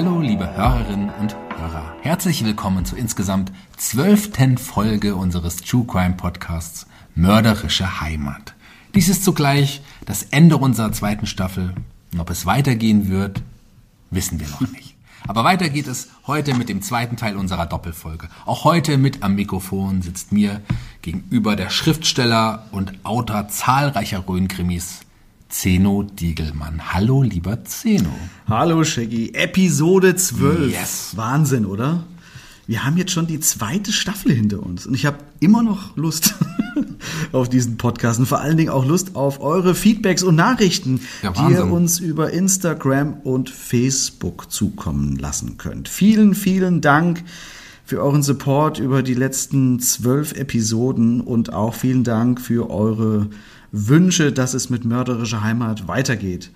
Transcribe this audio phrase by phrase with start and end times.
[0.00, 1.92] Hallo, liebe Hörerinnen und Hörer.
[2.02, 8.54] Herzlich willkommen zur insgesamt zwölften Folge unseres True Crime Podcasts Mörderische Heimat.
[8.94, 11.74] Dies ist zugleich das Ende unserer zweiten Staffel.
[12.12, 13.42] Und ob es weitergehen wird,
[14.12, 14.94] wissen wir noch nicht.
[15.26, 18.28] Aber weiter geht es heute mit dem zweiten Teil unserer Doppelfolge.
[18.46, 20.60] Auch heute mit am Mikrofon sitzt mir
[21.02, 25.00] gegenüber der Schriftsteller und Autor zahlreicher Rhön-Krimis,
[25.48, 26.92] Zeno Diegelmann.
[26.92, 28.10] Hallo, lieber Zeno.
[28.48, 29.32] Hallo, Shaggy.
[29.32, 30.70] Episode 12.
[30.70, 31.12] Yes.
[31.16, 32.04] Wahnsinn, oder?
[32.66, 36.34] Wir haben jetzt schon die zweite Staffel hinter uns und ich habe immer noch Lust
[37.32, 41.32] auf diesen Podcast und vor allen Dingen auch Lust auf eure Feedbacks und Nachrichten, Ja,
[41.32, 45.88] die ihr uns über Instagram und Facebook zukommen lassen könnt.
[45.88, 47.24] Vielen, vielen Dank
[47.86, 53.30] für euren Support über die letzten zwölf Episoden und auch vielen Dank für eure
[53.72, 56.50] Wünsche, dass es mit mörderischer Heimat weitergeht.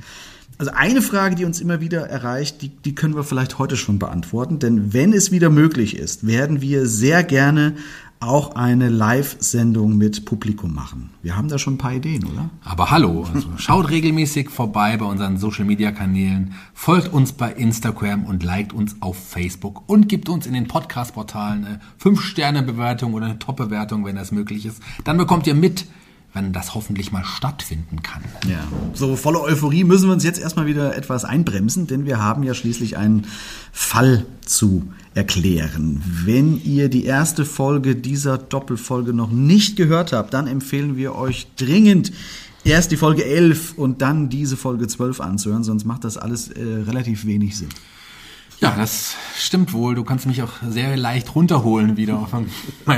[0.58, 3.98] Also eine Frage, die uns immer wieder erreicht, die, die können wir vielleicht heute schon
[3.98, 7.74] beantworten, denn wenn es wieder möglich ist, werden wir sehr gerne
[8.22, 11.10] auch eine Live-Sendung mit Publikum machen.
[11.22, 12.50] Wir haben da schon ein paar Ideen, oder?
[12.62, 18.24] Aber hallo, also schaut regelmäßig vorbei bei unseren Social Media Kanälen, folgt uns bei Instagram
[18.24, 22.62] und liked uns auf Facebook und gibt uns in den Podcast Portalen eine 5 Sterne
[22.62, 24.80] Bewertung oder eine Top Bewertung, wenn das möglich ist.
[25.02, 25.86] Dann bekommt ihr mit,
[26.34, 28.22] wenn das hoffentlich mal stattfinden kann.
[28.48, 28.66] Ja.
[28.94, 32.54] So voller Euphorie müssen wir uns jetzt erstmal wieder etwas einbremsen, denn wir haben ja
[32.54, 33.26] schließlich einen
[33.70, 36.02] Fall zu erklären.
[36.24, 41.48] Wenn ihr die erste Folge dieser Doppelfolge noch nicht gehört habt, dann empfehlen wir euch
[41.56, 42.12] dringend
[42.64, 46.62] erst die Folge 11 und dann diese Folge 12 anzuhören, sonst macht das alles äh,
[46.62, 47.68] relativ wenig Sinn.
[48.62, 49.96] Ja, das stimmt wohl.
[49.96, 52.48] Du kannst mich auch sehr leicht runterholen wieder auf meinen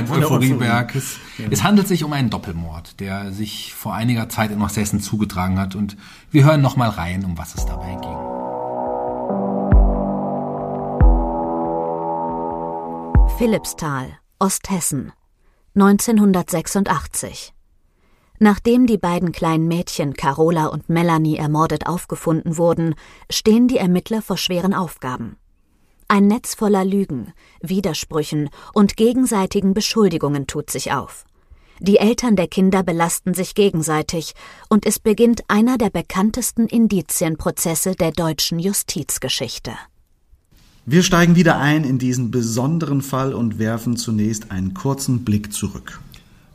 [0.05, 0.95] Von der Euphorieberg.
[0.95, 0.99] Euphorie.
[0.99, 5.57] Es, es handelt sich um einen Doppelmord, der sich vor einiger Zeit in Osthessen zugetragen
[5.57, 5.97] hat und
[6.29, 8.15] wir hören noch mal rein, um was es dabei ging.
[13.39, 15.13] Philippsthal, Osthessen,
[15.73, 17.53] 1986.
[18.37, 22.93] Nachdem die beiden kleinen Mädchen Carola und Melanie ermordet aufgefunden wurden,
[23.31, 25.37] stehen die Ermittler vor schweren Aufgaben.
[26.07, 31.25] Ein Netz voller Lügen, Widersprüchen und gegenseitigen Beschuldigungen tut sich auf.
[31.79, 34.33] Die Eltern der Kinder belasten sich gegenseitig
[34.69, 39.71] und es beginnt einer der bekanntesten Indizienprozesse der deutschen Justizgeschichte.
[40.85, 45.99] Wir steigen wieder ein in diesen besonderen Fall und werfen zunächst einen kurzen Blick zurück.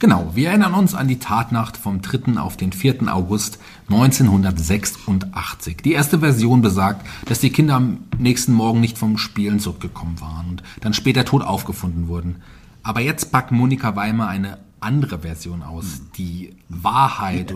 [0.00, 2.41] Genau, wir erinnern uns an die Tatnacht vom 3.
[2.41, 3.14] auf den 4.
[3.14, 3.58] August
[3.91, 5.76] 1986.
[5.85, 10.49] Die erste Version besagt, dass die Kinder am nächsten Morgen nicht vom Spielen zurückgekommen waren
[10.49, 12.37] und dann später tot aufgefunden wurden.
[12.82, 17.55] Aber jetzt packt Monika Weimer eine andere Version aus, die Wahrheit,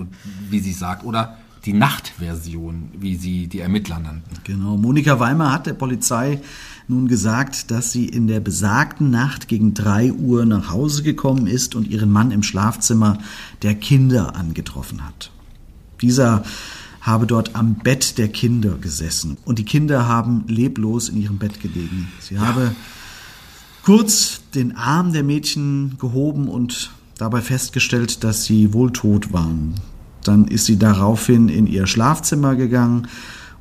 [0.50, 4.36] wie sie sagt, oder die Nachtversion, wie sie die Ermittler nannten.
[4.44, 6.40] Genau, Monika Weimer hat der Polizei
[6.88, 11.74] nun gesagt, dass sie in der besagten Nacht gegen drei Uhr nach Hause gekommen ist
[11.74, 13.18] und ihren Mann im Schlafzimmer
[13.62, 15.30] der Kinder angetroffen hat.
[16.02, 16.44] Dieser
[17.00, 21.60] habe dort am Bett der Kinder gesessen und die Kinder haben leblos in ihrem Bett
[21.60, 22.08] gelegen.
[22.20, 22.42] Sie ja.
[22.42, 22.74] habe
[23.82, 29.74] kurz den Arm der Mädchen gehoben und dabei festgestellt, dass sie wohl tot waren.
[30.28, 33.08] Dann ist sie daraufhin in ihr Schlafzimmer gegangen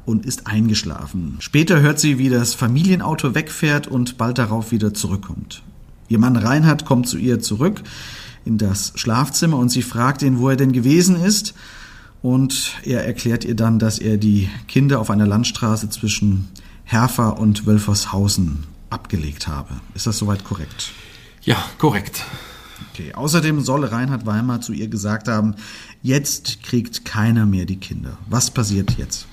[0.05, 1.37] und ist eingeschlafen.
[1.39, 5.63] Später hört sie, wie das Familienauto wegfährt und bald darauf wieder zurückkommt.
[6.09, 7.81] Ihr Mann Reinhard kommt zu ihr zurück
[8.45, 11.53] in das Schlafzimmer und sie fragt ihn, wo er denn gewesen ist.
[12.21, 16.49] Und er erklärt ihr dann, dass er die Kinder auf einer Landstraße zwischen
[16.83, 19.73] Herfer und Wölfershausen abgelegt habe.
[19.93, 20.91] Ist das soweit korrekt?
[21.41, 22.23] Ja, korrekt.
[22.93, 23.13] Okay.
[23.13, 25.55] Außerdem soll Reinhard Weimar zu ihr gesagt haben,
[26.03, 28.17] jetzt kriegt keiner mehr die Kinder.
[28.29, 29.25] Was passiert jetzt?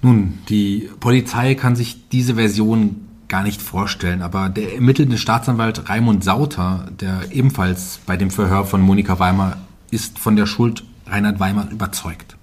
[0.00, 6.24] Nun, die Polizei kann sich diese Version gar nicht vorstellen, aber der ermittelnde Staatsanwalt Raimund
[6.24, 9.58] Sauter, der ebenfalls bei dem Verhör von Monika Weimar
[9.90, 12.36] ist von der Schuld Reinhard Weimar überzeugt.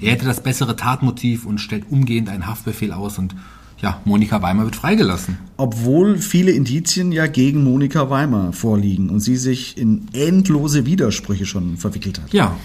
[0.00, 3.34] Er hätte das bessere Tatmotiv und stellt umgehend einen Haftbefehl aus und
[3.82, 5.38] ja, Monika Weimar wird freigelassen.
[5.56, 11.76] Obwohl viele Indizien ja gegen Monika Weimar vorliegen und sie sich in endlose Widersprüche schon
[11.76, 12.32] verwickelt hat.
[12.32, 12.56] Ja.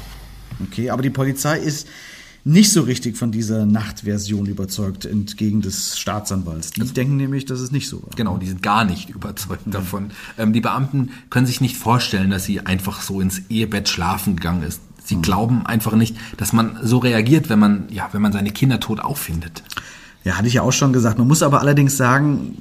[0.67, 1.87] Okay, aber die Polizei ist
[2.43, 6.71] nicht so richtig von dieser Nachtversion überzeugt, entgegen des Staatsanwalts.
[6.71, 8.09] Die also, denken nämlich, dass es nicht so war.
[8.15, 9.71] Genau, die sind gar nicht überzeugt mhm.
[9.71, 10.11] davon.
[10.37, 14.63] Ähm, die Beamten können sich nicht vorstellen, dass sie einfach so ins Ehebett schlafen gegangen
[14.63, 14.81] ist.
[15.03, 15.23] Sie mhm.
[15.23, 18.99] glauben einfach nicht, dass man so reagiert, wenn man, ja, wenn man seine Kinder tot
[18.99, 19.63] auffindet.
[20.27, 21.17] Ja, hatte ich ja auch schon gesagt.
[21.17, 22.57] Man muss aber allerdings sagen,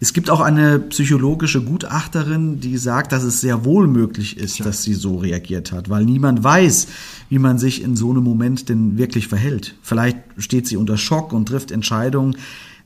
[0.00, 4.64] es gibt auch eine psychologische Gutachterin, die sagt, dass es sehr wohl möglich ist, ja.
[4.64, 6.88] dass sie so reagiert hat, weil niemand weiß,
[7.28, 9.74] wie man sich in so einem Moment denn wirklich verhält.
[9.82, 12.36] Vielleicht steht sie unter Schock und trifft Entscheidungen,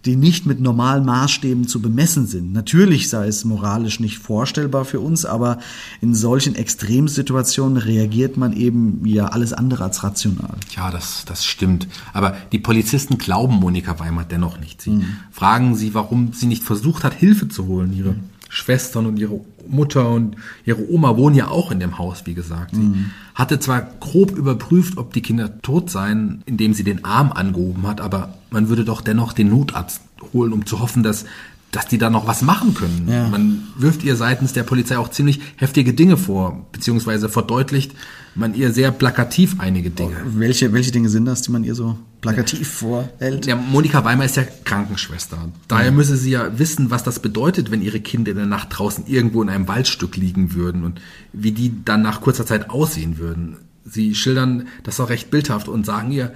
[0.06, 2.52] die nicht mit normalen Maßstäben zu bemessen sind.
[2.52, 5.58] Natürlich sei es moralisch nicht vorstellbar für uns, aber
[6.00, 10.56] in solchen Extremsituationen reagiert man eben ja alles andere als rational.
[10.74, 11.88] Ja, das, das stimmt.
[12.12, 14.80] Aber die Polizisten glauben Monika Weimar dennoch nicht.
[14.80, 15.16] Sie mhm.
[15.30, 17.92] fragen sie, warum sie nicht versucht hat, Hilfe zu holen.
[17.92, 18.35] Ihre mhm.
[18.48, 22.74] Schwestern und ihre Mutter und ihre Oma wohnen ja auch in dem Haus, wie gesagt.
[22.74, 23.10] Sie mhm.
[23.34, 28.00] hatte zwar grob überprüft, ob die Kinder tot seien, indem sie den Arm angehoben hat,
[28.00, 30.00] aber man würde doch dennoch den Notarzt
[30.32, 31.24] holen, um zu hoffen, dass
[31.72, 33.06] dass die da noch was machen können.
[33.06, 33.28] Ja.
[33.28, 37.92] Man wirft ihr seitens der Polizei auch ziemlich heftige Dinge vor, beziehungsweise verdeutlicht
[38.36, 40.16] man ihr sehr plakativ einige Dinge.
[40.24, 43.46] Oh, welche, welche Dinge sind das, die man ihr so plakativ vorhält?
[43.46, 45.48] Ja, Monika Weimar ist ja Krankenschwester.
[45.68, 45.90] Daher ja.
[45.92, 49.42] müsse sie ja wissen, was das bedeutet, wenn ihre Kinder in der Nacht draußen irgendwo
[49.42, 51.00] in einem Waldstück liegen würden und
[51.32, 53.56] wie die dann nach kurzer Zeit aussehen würden.
[53.84, 56.32] Sie schildern das auch recht bildhaft und sagen ihr,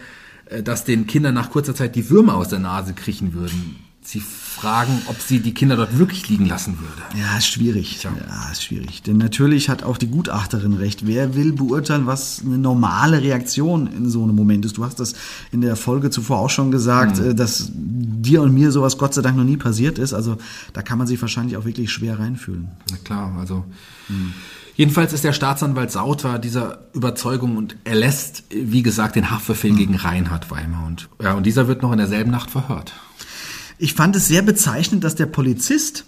[0.47, 3.76] äh, dass den Kindern nach kurzer Zeit die Würmer aus der Nase kriechen würden.
[4.02, 7.20] Sie fragen, ob sie die Kinder dort wirklich liegen lassen würde.
[7.20, 7.99] Ja, ist schwierig.
[8.00, 8.11] Tja.
[8.29, 9.02] Ja, ist schwierig.
[9.02, 11.06] Denn natürlich hat auch die Gutachterin recht.
[11.06, 14.79] Wer will beurteilen, was eine normale Reaktion in so einem Moment ist?
[14.79, 15.14] Du hast das
[15.52, 17.31] in der Folge zuvor auch schon gesagt, mhm.
[17.31, 20.14] Äh, dass dir und mir sowas Gott sei Dank noch nie passiert ist.
[20.14, 20.38] Also
[20.73, 22.69] da kann man sich wahrscheinlich auch wirklich schwer reinfühlen.
[22.91, 23.64] Na klar, also.
[24.08, 24.32] Mhm.
[24.76, 29.76] Jedenfalls ist der Staatsanwalt Sauter dieser Überzeugung und erlässt, wie gesagt, den Haftbefehl mhm.
[29.76, 30.87] gegen Reinhard Weimar.
[30.87, 32.94] Und, ja, und dieser wird noch in derselben Nacht verhört.
[33.82, 36.04] Ich fand es sehr bezeichnend, dass der Polizist,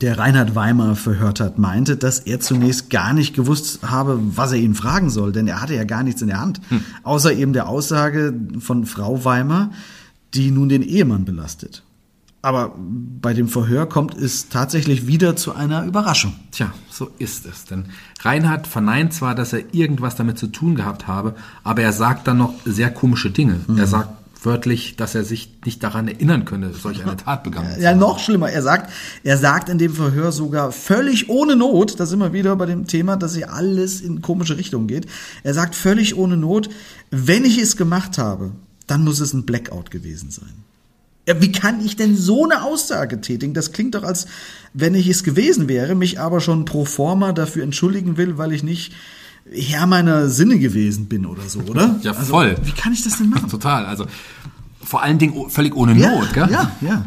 [0.00, 4.58] der Reinhard Weimar verhört hat, meinte, dass er zunächst gar nicht gewusst habe, was er
[4.58, 6.80] ihn fragen soll, denn er hatte ja gar nichts in der Hand, hm.
[7.02, 9.70] außer eben der Aussage von Frau Weimar,
[10.32, 11.82] die nun den Ehemann belastet.
[12.40, 16.34] Aber bei dem Verhör kommt es tatsächlich wieder zu einer Überraschung.
[16.52, 17.66] Tja, so ist es.
[17.66, 17.84] Denn
[18.22, 21.34] Reinhard verneint zwar, dass er irgendwas damit zu tun gehabt habe,
[21.64, 23.60] aber er sagt dann noch sehr komische Dinge.
[23.66, 23.76] Mhm.
[23.76, 27.74] Er sagt wörtlich, dass er sich nicht daran erinnern könne, solch eine Tat begangen zu
[27.74, 27.82] haben.
[27.82, 28.50] Ja, noch schlimmer.
[28.50, 32.54] Er sagt, er sagt in dem Verhör sogar völlig ohne Not, da sind wir wieder
[32.56, 35.06] bei dem Thema, dass hier alles in komische Richtungen geht.
[35.42, 36.68] Er sagt völlig ohne Not,
[37.10, 38.52] wenn ich es gemacht habe,
[38.86, 40.52] dann muss es ein Blackout gewesen sein.
[41.26, 43.54] Ja, wie kann ich denn so eine Aussage tätigen?
[43.54, 44.26] Das klingt doch, als
[44.74, 48.62] wenn ich es gewesen wäre, mich aber schon pro forma dafür entschuldigen will, weil ich
[48.62, 48.92] nicht
[49.50, 51.96] Herr meiner Sinne gewesen bin oder so, oder?
[52.02, 52.56] Ja, also, voll.
[52.62, 53.48] Wie kann ich das denn machen?
[53.50, 53.84] Total.
[53.86, 54.06] Also
[54.82, 56.48] vor allen Dingen völlig ohne ja, Not, gell?
[56.50, 57.04] Ja, ja.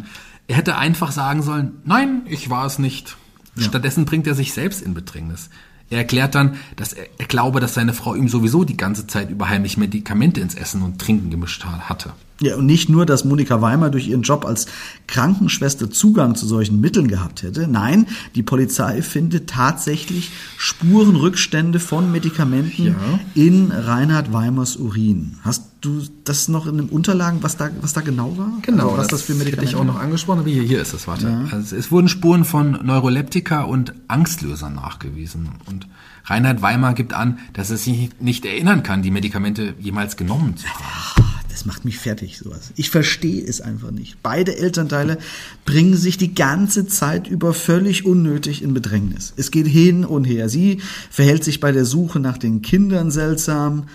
[0.47, 3.17] Er hätte einfach sagen sollen, nein, ich war es nicht.
[3.55, 3.63] Ja.
[3.63, 5.49] Stattdessen bringt er sich selbst in Bedrängnis.
[5.89, 9.29] Er erklärt dann, dass er, er glaube, dass seine Frau ihm sowieso die ganze Zeit
[9.29, 12.13] über heimlich Medikamente ins Essen und Trinken gemischt hatte.
[12.39, 14.67] Ja, und nicht nur, dass Monika Weimer durch ihren Job als
[15.07, 17.67] Krankenschwester Zugang zu solchen Mitteln gehabt hätte.
[17.67, 22.95] Nein, die Polizei findet tatsächlich Spurenrückstände von Medikamenten Ja.
[23.33, 25.37] in Reinhard Weimers Urin.
[25.43, 28.51] Hast du das noch in den Unterlagen, was da, was da genau war?
[28.61, 30.93] Genau, also, was das, für hätte Medikamente ich auch noch angesprochen, aber hier, hier ist
[30.93, 31.47] es, warte.
[31.51, 35.49] Also es wurden Spuren von Neuroleptika und Angstlösern nachgewiesen.
[35.65, 35.87] Und
[36.25, 40.67] Reinhard Weimar gibt an, dass er sich nicht erinnern kann, die Medikamente jemals genommen zu
[40.67, 41.25] haben.
[41.57, 42.69] Das macht mich fertig, sowas.
[42.75, 44.21] Ich verstehe es einfach nicht.
[44.21, 45.17] Beide Elternteile
[45.65, 49.33] bringen sich die ganze Zeit über völlig unnötig in Bedrängnis.
[49.37, 50.49] Es geht hin und her.
[50.49, 53.85] Sie verhält sich bei der Suche nach den Kindern seltsam,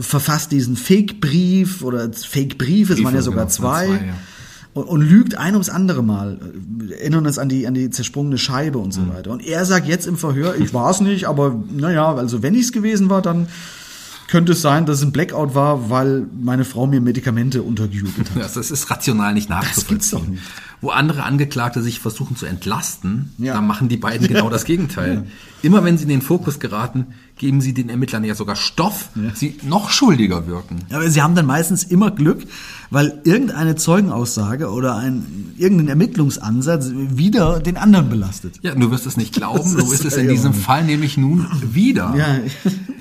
[0.00, 3.86] verfasst diesen Fake-Brief oder Fake-Brief, es waren ja sogar genau, zwei.
[3.86, 4.14] zwei, ja.
[4.74, 6.40] Und, und lügt ein ums andere Mal.
[6.98, 9.10] Erinnern uns an die, an die zersprungene Scheibe und so Mhm.
[9.10, 9.30] weiter.
[9.30, 12.62] Und er sagt jetzt im Verhör, ich war es nicht, aber naja, also wenn ich
[12.62, 13.46] es gewesen war, dann
[14.28, 18.36] könnte es sein, dass es ein Blackout war, weil meine Frau mir Medikamente untergejubelt hat.
[18.42, 19.88] Das ist- ist rational nicht nachzuvollziehen.
[19.88, 20.42] gibt's doch nicht.
[20.80, 23.54] Wo andere Angeklagte sich versuchen zu entlasten, Ja.
[23.54, 25.24] da machen die beiden genau das Gegenteil.
[25.60, 27.06] Immer wenn sie in den Fokus geraten,
[27.36, 30.76] geben sie den Ermittlern ja sogar Stoff, sie noch schuldiger wirken.
[30.88, 32.44] Ja, Aber sie haben dann meistens immer Glück,
[32.90, 38.60] weil irgendeine Zeugenaussage oder ein, irgendein Ermittlungsansatz wieder den anderen belastet.
[38.62, 40.54] Ja, du wirst es nicht glauben, Das du wirst ist es in ja diesem.
[40.54, 42.14] Fall nämlich nun wieder.
[42.16, 42.38] Ja.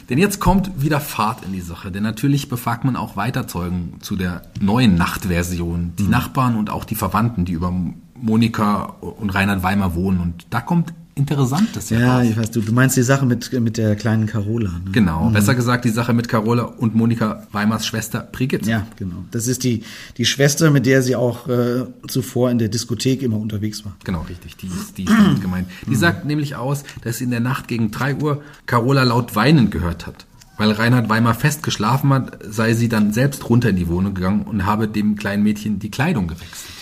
[0.10, 1.92] Denn jetzt kommt wieder Fahrt in die Sache.
[1.92, 5.94] Denn natürlich befragt man auch Weiterzeugen zu der neuen Nachtversion.
[5.98, 7.74] Die Nachbarn und auch die Verwandten, die über
[8.16, 10.20] Monika und Reinhard Weimar wohnen.
[10.20, 13.96] Und da kommt Interessantes Ja, ich weiß, du, du meinst die Sache mit, mit der
[13.96, 14.70] kleinen Carola.
[14.70, 14.92] Ne?
[14.92, 18.70] Genau, besser gesagt die Sache mit Carola und Monika Weimars Schwester Brigitte.
[18.70, 19.26] Ja, genau.
[19.32, 19.84] Das ist die,
[20.18, 23.96] die Schwester, mit der sie auch äh, zuvor in der Diskothek immer unterwegs war.
[24.04, 24.58] Genau, richtig.
[24.58, 25.68] Die ist, die ist damit gemeint.
[25.88, 29.70] Die sagt nämlich aus, dass sie in der Nacht gegen 3 Uhr Carola laut weinen
[29.70, 30.26] gehört hat.
[30.58, 34.42] Weil Reinhard Weimar fest geschlafen hat, sei sie dann selbst runter in die Wohnung gegangen
[34.42, 36.76] und habe dem kleinen Mädchen die Kleidung gewechselt.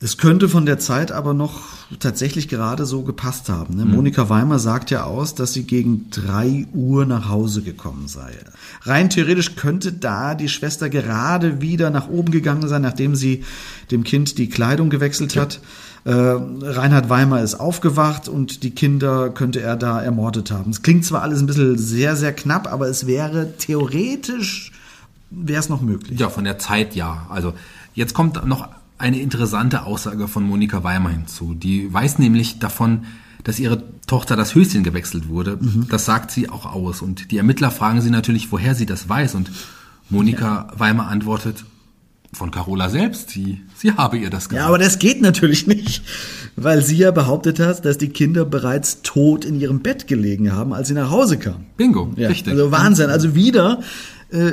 [0.00, 1.62] Das könnte von der Zeit aber noch
[1.98, 3.74] tatsächlich gerade so gepasst haben.
[3.74, 3.84] Ne?
[3.84, 8.32] Monika Weimer sagt ja aus, dass sie gegen drei Uhr nach Hause gekommen sei.
[8.82, 13.42] Rein theoretisch könnte da die Schwester gerade wieder nach oben gegangen sein, nachdem sie
[13.90, 15.60] dem Kind die Kleidung gewechselt hat.
[16.04, 20.70] Äh, Reinhard Weimar ist aufgewacht und die Kinder könnte er da ermordet haben.
[20.70, 24.70] Es klingt zwar alles ein bisschen sehr, sehr knapp, aber es wäre theoretisch,
[25.30, 26.20] wäre es noch möglich.
[26.20, 27.26] Ja, von der Zeit ja.
[27.30, 27.52] Also
[27.94, 31.54] jetzt kommt noch eine interessante Aussage von Monika Weimar hinzu.
[31.54, 33.04] Die weiß nämlich davon,
[33.44, 35.58] dass ihre Tochter das Höschen gewechselt wurde.
[35.88, 37.00] Das sagt sie auch aus.
[37.02, 39.34] Und die Ermittler fragen sie natürlich, woher sie das weiß.
[39.36, 39.50] Und
[40.10, 41.64] Monika Weimar antwortet,
[42.32, 43.30] von Carola selbst.
[43.30, 44.62] Sie, sie habe ihr das gesagt.
[44.62, 46.02] Ja, aber das geht natürlich nicht,
[46.56, 50.72] weil sie ja behauptet hat, dass die Kinder bereits tot in ihrem Bett gelegen haben,
[50.74, 51.66] als sie nach Hause kamen.
[51.76, 52.52] Bingo, Ja, richtig.
[52.52, 53.10] Also Wahnsinn.
[53.10, 53.80] Also wieder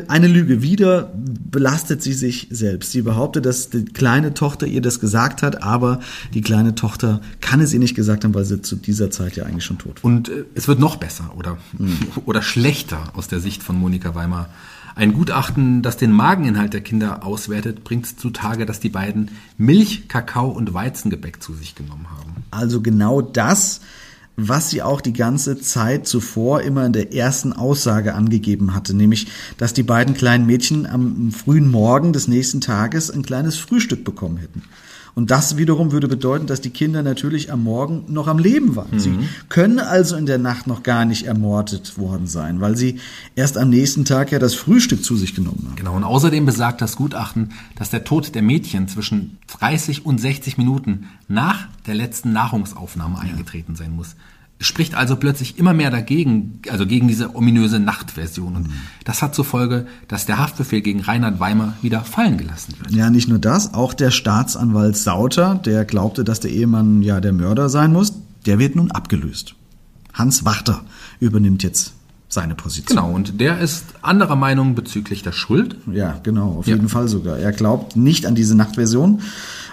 [0.07, 0.61] eine Lüge.
[0.61, 2.91] Wieder belastet sie sich selbst.
[2.91, 5.99] Sie behauptet, dass die kleine Tochter ihr das gesagt hat, aber
[6.33, 9.45] die kleine Tochter kann es ihr nicht gesagt haben, weil sie zu dieser Zeit ja
[9.45, 10.09] eigentlich schon tot war.
[10.09, 11.57] Und äh, es wird noch besser oder,
[12.25, 14.49] oder schlechter aus der Sicht von Monika Weimar.
[14.95, 20.47] Ein Gutachten, das den Mageninhalt der Kinder auswertet, bringt zutage, dass die beiden Milch, Kakao
[20.47, 22.45] und Weizengebäck zu sich genommen haben.
[22.49, 23.81] Also genau das,
[24.37, 29.27] was sie auch die ganze Zeit zuvor immer in der ersten Aussage angegeben hatte, nämlich,
[29.57, 34.37] dass die beiden kleinen Mädchen am frühen Morgen des nächsten Tages ein kleines Frühstück bekommen
[34.37, 34.63] hätten.
[35.15, 38.99] Und das wiederum würde bedeuten, dass die Kinder natürlich am Morgen noch am Leben waren.
[38.99, 39.17] Sie
[39.47, 42.99] können also in der Nacht noch gar nicht ermordet worden sein, weil sie
[43.33, 45.77] erst am nächsten Tag ja das Frühstück zu sich genommen haben.
[45.77, 50.57] Genau, und außerdem besagt das Gutachten, dass der Tod der Mädchen zwischen 30 und 60
[50.57, 54.17] Minuten nach der letzten Nahrungsaufnahme eingetreten sein muss.
[54.61, 58.55] Spricht also plötzlich immer mehr dagegen, also gegen diese ominöse Nachtversion.
[58.55, 58.69] Und
[59.03, 62.91] das hat zur Folge, dass der Haftbefehl gegen Reinhard Weimar wieder fallen gelassen wird.
[62.91, 67.33] Ja, nicht nur das, auch der Staatsanwalt Sauter, der glaubte, dass der Ehemann ja der
[67.33, 68.13] Mörder sein muss,
[68.45, 69.55] der wird nun abgelöst.
[70.13, 70.85] Hans Wachter
[71.19, 71.91] übernimmt jetzt
[72.29, 72.97] seine Position.
[72.97, 75.75] Genau, und der ist anderer Meinung bezüglich der Schuld.
[75.91, 76.75] Ja, genau, auf Ja.
[76.75, 77.37] jeden Fall sogar.
[77.37, 79.21] Er glaubt nicht an diese Nachtversion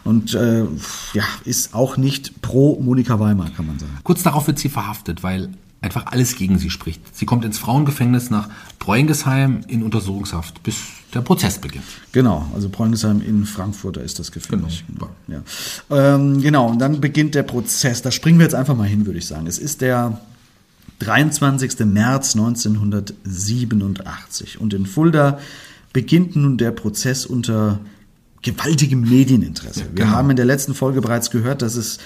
[0.05, 0.65] und äh,
[1.13, 3.93] ja, ist auch nicht pro Monika Weimar, kann man sagen.
[4.03, 5.51] Kurz darauf wird sie verhaftet, weil
[5.83, 7.03] einfach alles gegen sie spricht.
[7.15, 10.77] Sie kommt ins Frauengefängnis nach Breuengesheim in Untersuchungshaft, bis
[11.13, 11.85] der Prozess beginnt.
[12.13, 14.83] Genau, also Preundesheim in Frankfurt, da ist das Gefängnis.
[14.89, 15.11] Genau.
[15.29, 15.43] Ja.
[15.91, 18.01] Ähm, genau, und dann beginnt der Prozess.
[18.01, 19.47] Da springen wir jetzt einfach mal hin, würde ich sagen.
[19.47, 20.21] Es ist der
[21.01, 21.81] 23.
[21.81, 25.39] März 1987 und in Fulda
[25.93, 27.81] beginnt nun der Prozess unter
[28.43, 29.87] gewaltigem Medieninteresse.
[29.95, 30.17] Wir genau.
[30.17, 31.99] haben in der letzten Folge bereits gehört, dass es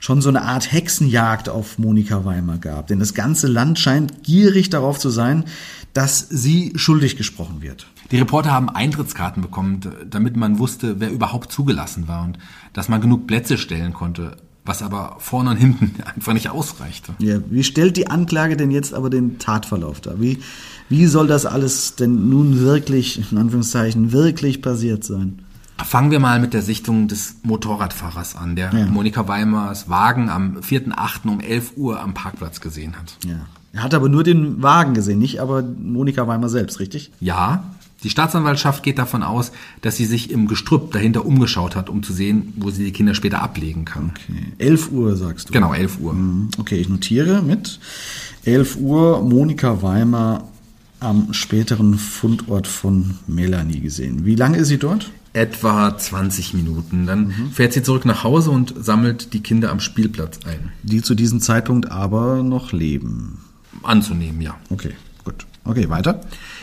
[0.00, 2.88] schon so eine Art Hexenjagd auf Monika Weimer gab.
[2.88, 5.44] Denn das ganze Land scheint gierig darauf zu sein,
[5.92, 7.86] dass sie schuldig gesprochen wird.
[8.10, 9.80] Die Reporter haben Eintrittskarten bekommen,
[10.10, 12.38] damit man wusste, wer überhaupt zugelassen war und
[12.72, 17.14] dass man genug Plätze stellen konnte, was aber vorne und hinten einfach nicht ausreichte.
[17.20, 20.20] Ja, wie stellt die Anklage denn jetzt aber den Tatverlauf dar?
[20.20, 20.38] Wie,
[20.88, 25.42] wie soll das alles denn nun wirklich, in Anführungszeichen, wirklich passiert sein?
[25.84, 28.86] Fangen wir mal mit der Sichtung des Motorradfahrers an, der ja.
[28.86, 31.28] Monika Weimers Wagen am 4.8.
[31.28, 33.16] um 11 Uhr am Parkplatz gesehen hat.
[33.26, 33.46] Ja.
[33.72, 37.10] Er hat aber nur den Wagen gesehen, nicht aber Monika Weimer selbst, richtig?
[37.20, 37.64] Ja.
[38.02, 42.12] Die Staatsanwaltschaft geht davon aus, dass sie sich im Gestrüpp dahinter umgeschaut hat, um zu
[42.12, 44.10] sehen, wo sie die Kinder später ablegen kann.
[44.10, 44.52] Okay.
[44.58, 45.52] 11 Uhr sagst du?
[45.52, 46.12] Genau, 11 Uhr.
[46.12, 46.48] Mhm.
[46.58, 47.78] Okay, ich notiere mit
[48.44, 50.48] 11 Uhr Monika Weimer
[51.00, 54.24] am späteren Fundort von Melanie gesehen.
[54.24, 55.10] Wie lange ist sie dort?
[55.32, 57.06] Etwa 20 Minuten.
[57.06, 57.50] Dann mhm.
[57.52, 60.72] fährt sie zurück nach Hause und sammelt die Kinder am Spielplatz ein.
[60.82, 63.38] Die zu diesem Zeitpunkt aber noch leben.
[63.82, 64.56] Anzunehmen, ja.
[64.70, 64.92] Okay,
[65.24, 65.46] gut.
[65.64, 66.20] Okay, weiter.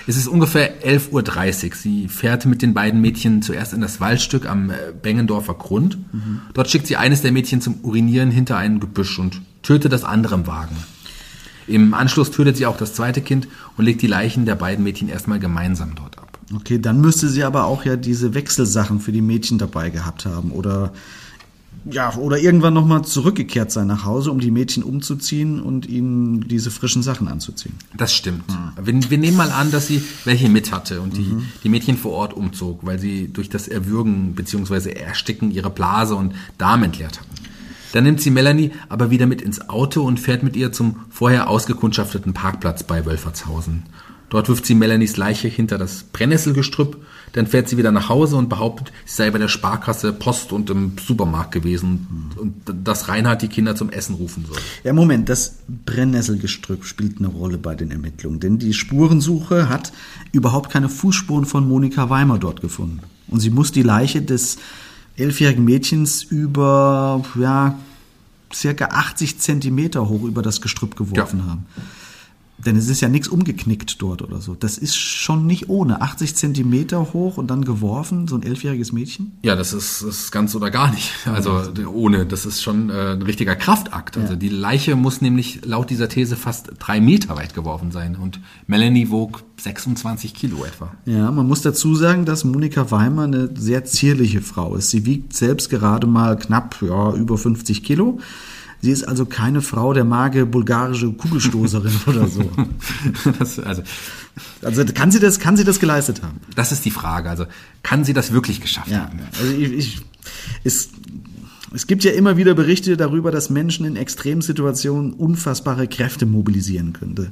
[0.08, 1.76] Es ist ungefähr 11.30 Uhr.
[1.76, 5.98] Sie fährt mit den beiden Mädchen zuerst in das Waldstück am äh, Bengendorfer Grund.
[6.14, 6.42] Mhm.
[6.54, 10.36] Dort schickt sie eines der Mädchen zum Urinieren hinter ein Gebüsch und tötet das andere
[10.36, 10.76] im Wagen.
[11.68, 13.48] Im Anschluss tötet sie auch das zweite Kind
[13.78, 16.09] und legt die Leichen der beiden Mädchen erstmal gemeinsam dort.
[16.56, 20.52] Okay, dann müsste sie aber auch ja diese Wechselsachen für die Mädchen dabei gehabt haben
[20.52, 20.92] oder
[21.86, 26.72] ja, oder irgendwann nochmal zurückgekehrt sein nach Hause, um die Mädchen umzuziehen und ihnen diese
[26.72, 27.76] frischen Sachen anzuziehen.
[27.96, 28.50] Das stimmt.
[28.50, 28.86] Mhm.
[28.86, 31.46] Wir, wir, nehmen mal an, dass sie welche mit hatte und die, mhm.
[31.64, 34.92] die Mädchen vor Ort umzog, weil sie durch das Erwürgen bzw.
[34.92, 37.30] Ersticken ihre Blase und Darm entleert hatten.
[37.94, 41.50] Dann nimmt sie Melanie aber wieder mit ins Auto und fährt mit ihr zum vorher
[41.50, 43.84] ausgekundschafteten Parkplatz bei Wölfertshausen.
[44.30, 46.98] Dort wirft sie Melanies Leiche hinter das Brennnesselgestrüpp,
[47.34, 50.70] dann fährt sie wieder nach Hause und behauptet, sie sei bei der Sparkasse, Post und
[50.70, 52.54] im Supermarkt gewesen und
[52.86, 54.58] dass Reinhard die Kinder zum Essen rufen soll.
[54.84, 59.92] Ja, Moment, das Brennnesselgestrüpp spielt eine Rolle bei den Ermittlungen, denn die Spurensuche hat
[60.32, 63.02] überhaupt keine Fußspuren von Monika Weimer dort gefunden.
[63.28, 64.58] Und sie muss die Leiche des
[65.18, 67.78] elfjährigen Mädchens über, ja,
[68.54, 71.46] circa 80 Zentimeter hoch über das Gestrüpp geworfen ja.
[71.46, 71.66] haben.
[72.66, 74.54] Denn es ist ja nichts umgeknickt dort oder so.
[74.54, 76.02] Das ist schon nicht ohne.
[76.02, 79.38] 80 Zentimeter hoch und dann geworfen, so ein elfjähriges Mädchen?
[79.44, 81.12] Ja, das ist, das ist ganz oder gar nicht.
[81.26, 81.62] Also
[81.94, 82.26] ohne.
[82.26, 84.18] Das ist schon äh, ein richtiger Kraftakt.
[84.18, 84.40] Also ja.
[84.40, 88.16] die Leiche muss nämlich laut dieser These fast drei Meter weit geworfen sein.
[88.16, 90.92] Und Melanie wog 26 Kilo etwa.
[91.06, 94.90] Ja, man muss dazu sagen, dass Monika Weimer eine sehr zierliche Frau ist.
[94.90, 98.20] Sie wiegt selbst gerade mal knapp ja, über 50 Kilo.
[98.82, 102.50] Sie ist also keine Frau der Marke bulgarische Kugelstoßerin oder so.
[103.38, 103.84] Das, also,
[104.62, 106.40] also kann sie das, kann sie das geleistet haben?
[106.56, 107.30] Das ist die Frage.
[107.30, 107.46] Also
[107.84, 109.20] kann sie das wirklich geschafft ja, haben?
[109.40, 110.02] Also ich, ich,
[110.64, 110.90] es,
[111.74, 117.32] es gibt ja immer wieder Berichte darüber, dass Menschen in Extremsituationen unfassbare Kräfte mobilisieren könnte.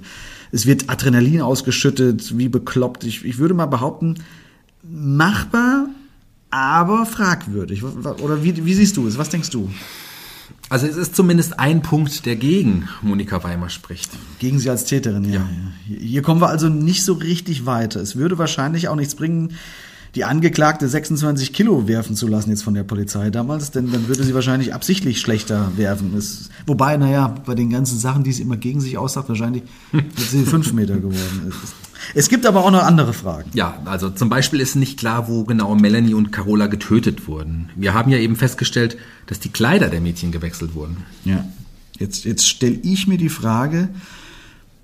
[0.52, 3.04] Es wird Adrenalin ausgeschüttet, wie bekloppt.
[3.06, 4.16] Ich, ich würde mal behaupten,
[4.84, 5.88] machbar,
[6.50, 7.84] aber fragwürdig.
[7.84, 9.18] Oder wie, wie siehst du es?
[9.18, 9.70] Was denkst du?
[10.70, 14.12] Also es ist zumindest ein Punkt, der gegen Monika Weimer spricht.
[14.40, 15.40] Gegen sie als Täterin, ja.
[15.40, 15.98] ja.
[15.98, 18.02] Hier kommen wir also nicht so richtig weiter.
[18.02, 19.54] Es würde wahrscheinlich auch nichts bringen,
[20.16, 24.24] die Angeklagte 26 Kilo werfen zu lassen jetzt von der Polizei damals, denn dann würde
[24.24, 26.16] sie wahrscheinlich absichtlich schlechter werfen.
[26.18, 30.20] Es, wobei, naja, bei den ganzen Sachen, die sie immer gegen sich aussagt, wahrscheinlich wird
[30.20, 31.54] sie fünf Meter geworden.
[32.13, 33.50] Es gibt aber auch noch andere Fragen.
[33.54, 37.70] Ja, also zum Beispiel ist nicht klar, wo genau Melanie und Carola getötet wurden.
[37.76, 40.98] Wir haben ja eben festgestellt, dass die Kleider der Mädchen gewechselt wurden.
[41.26, 41.46] Ja.
[42.00, 43.89] Jetzt, jetzt stelle ich mir die Frage,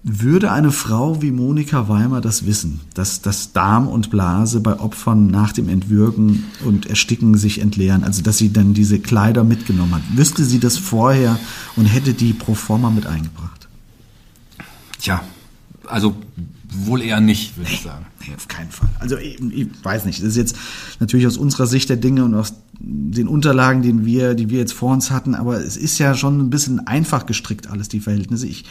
[0.04, 5.28] würde eine Frau wie Monika Weimer das wissen, dass das Darm und Blase bei Opfern
[5.28, 10.02] nach dem Entwürgen und Ersticken sich entleeren, also dass sie dann diese Kleider mitgenommen hat?
[10.16, 11.40] Wüsste sie das vorher
[11.78, 13.70] und hätte die pro forma mit eingebracht?
[15.00, 15.24] Tja,
[15.86, 16.16] also
[16.86, 18.06] wohl eher nicht, würde nee, ich sagen.
[18.22, 18.90] Nee, auf keinen Fall.
[19.00, 20.20] Also ich, ich, weiß nicht.
[20.20, 20.56] Das ist jetzt
[21.00, 24.74] natürlich aus unserer Sicht der Dinge und aus den Unterlagen, den wir, die wir jetzt
[24.74, 28.48] vor uns hatten, aber es ist ja schon ein bisschen einfach gestrickt alles die Verhältnisse.
[28.48, 28.66] Ich,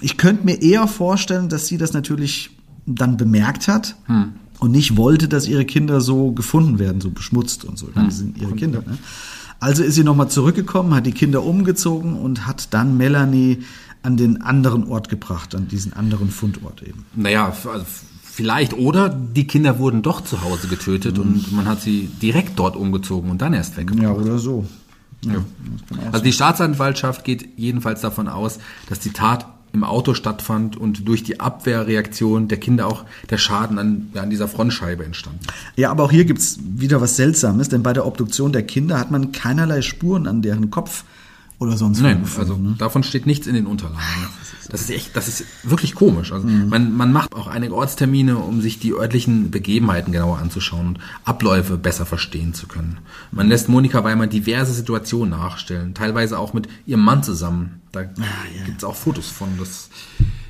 [0.00, 2.50] ich könnte mir eher vorstellen, dass sie das natürlich
[2.86, 4.32] dann bemerkt hat hm.
[4.58, 7.88] und nicht wollte, dass ihre Kinder so gefunden werden, so beschmutzt und so.
[7.94, 8.08] Hm.
[8.08, 8.80] Die sind ihre Kinder.
[8.80, 8.98] Ne?
[9.60, 13.62] Also ist sie nochmal zurückgekommen, hat die Kinder umgezogen und hat dann Melanie
[14.02, 17.04] an den anderen Ort gebracht, an diesen anderen Fundort eben.
[17.14, 17.84] Naja, also
[18.22, 18.74] vielleicht.
[18.74, 21.22] Oder die Kinder wurden doch zu Hause getötet mhm.
[21.22, 24.02] und man hat sie direkt dort umgezogen und dann erst weggebracht.
[24.04, 24.66] Ja, oder so.
[25.24, 25.34] Ja.
[25.34, 25.44] Ja.
[26.10, 31.22] Also die Staatsanwaltschaft geht jedenfalls davon aus, dass die Tat im Auto stattfand und durch
[31.22, 35.36] die Abwehrreaktion der Kinder auch der Schaden an, ja, an dieser Frontscheibe entstand.
[35.76, 39.10] Ja, aber auch hier gibt's wieder was Seltsames, denn bei der Obduktion der Kinder hat
[39.10, 41.04] man keinerlei Spuren an deren Kopf
[41.62, 42.74] oder sonst Nein, also ne?
[42.78, 43.98] davon steht nichts in den Unterlagen.
[44.68, 46.32] Das ist echt, das ist wirklich komisch.
[46.32, 50.98] Also man, man macht auch einige Ortstermine, um sich die örtlichen Begebenheiten genauer anzuschauen und
[51.24, 52.98] Abläufe besser verstehen zu können.
[53.32, 57.80] Man lässt Monika Weimer diverse Situationen nachstellen, teilweise auch mit ihrem Mann zusammen.
[57.92, 58.04] Da
[58.64, 59.48] gibt's auch Fotos von.
[59.58, 59.90] Das,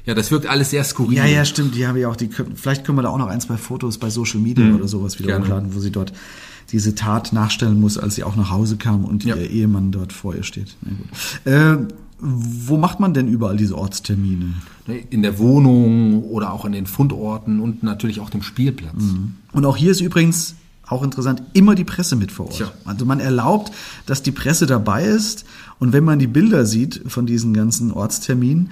[0.05, 1.17] ja, das wirkt alles sehr skurril.
[1.17, 1.75] Ja, ja, stimmt.
[1.75, 2.17] Die habe ich auch.
[2.17, 5.19] Die, vielleicht können wir da auch noch ein, zwei Fotos bei Social Media oder sowas
[5.19, 5.45] wieder gerne.
[5.45, 6.13] hochladen, wo sie dort
[6.71, 9.37] diese Tat nachstellen muss, als sie auch nach Hause kam und Ja.
[9.37, 10.77] ihr Ehemann dort vor ihr steht.
[11.45, 11.77] Äh,
[12.19, 14.55] wo macht man denn überall diese Ortstermine?
[15.11, 18.95] In der Wohnung oder auch an den Fundorten und natürlich auch dem Spielplatz.
[19.53, 20.55] Und auch hier ist übrigens
[20.87, 22.57] auch interessant, immer die Presse mit vor Ort.
[22.57, 22.73] Tja.
[22.85, 23.73] Also man erlaubt,
[24.07, 25.45] dass die Presse dabei ist
[25.79, 28.71] und wenn man die Bilder sieht von diesen ganzen Ortsterminen,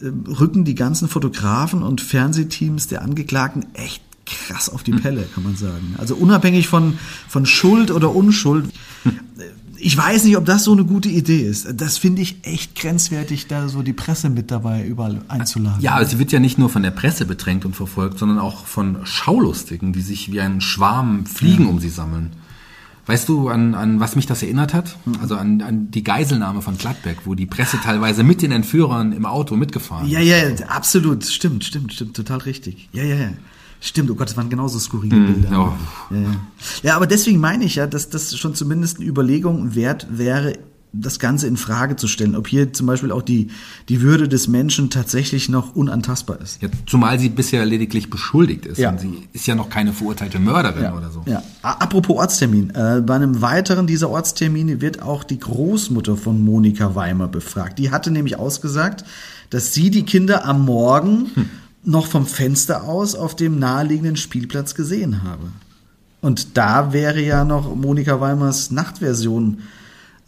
[0.00, 4.02] äh, rücken die ganzen Fotografen und Fernsehteams der Angeklagten echt
[4.46, 5.94] krass auf die Pelle, kann man sagen.
[5.98, 8.66] Also unabhängig von, von Schuld oder Unschuld.
[9.84, 11.66] Ich weiß nicht, ob das so eine gute Idee ist.
[11.74, 15.80] Das finde ich echt grenzwertig, da so die Presse mit dabei überall einzuladen.
[15.82, 18.64] Ja, also sie wird ja nicht nur von der Presse bedrängt und verfolgt, sondern auch
[18.66, 22.30] von Schaulustigen, die sich wie ein Schwarm Fliegen um sie sammeln.
[23.06, 24.96] Weißt du, an, an was mich das erinnert hat?
[25.20, 29.26] Also an, an die Geiselnahme von Gladbeck, wo die Presse teilweise mit den Entführern im
[29.26, 30.60] Auto mitgefahren Ja, ist.
[30.60, 31.24] ja, absolut.
[31.24, 32.14] Stimmt, stimmt, stimmt.
[32.14, 32.88] Total richtig.
[32.92, 33.30] Ja, ja, ja.
[33.84, 35.50] Stimmt, oh Gott, das waren genauso skurrile Bilder.
[35.50, 35.78] ja.
[36.10, 36.34] Ja, ja.
[36.84, 40.54] ja, aber deswegen meine ich ja, dass das schon zumindest eine Überlegung wert wäre,
[40.92, 43.48] das Ganze in Frage zu stellen, ob hier zum Beispiel auch die,
[43.88, 46.60] die Würde des Menschen tatsächlich noch unantastbar ist.
[46.62, 48.78] Ja, zumal sie bisher lediglich beschuldigt ist.
[48.78, 48.96] Ja.
[48.96, 51.22] Sie ist ja noch keine verurteilte Mörderin oder so.
[51.26, 51.42] Ja.
[51.62, 52.70] Apropos Ortstermin.
[52.70, 57.78] Äh, bei einem weiteren dieser Ortstermine wird auch die Großmutter von Monika Weimer befragt.
[57.78, 59.04] Die hatte nämlich ausgesagt,
[59.48, 61.48] dass sie die Kinder am Morgen Hm.
[61.84, 65.48] Noch vom Fenster aus auf dem naheliegenden Spielplatz gesehen habe.
[66.20, 69.58] Und da wäre ja noch Monika Weimers Nachtversion,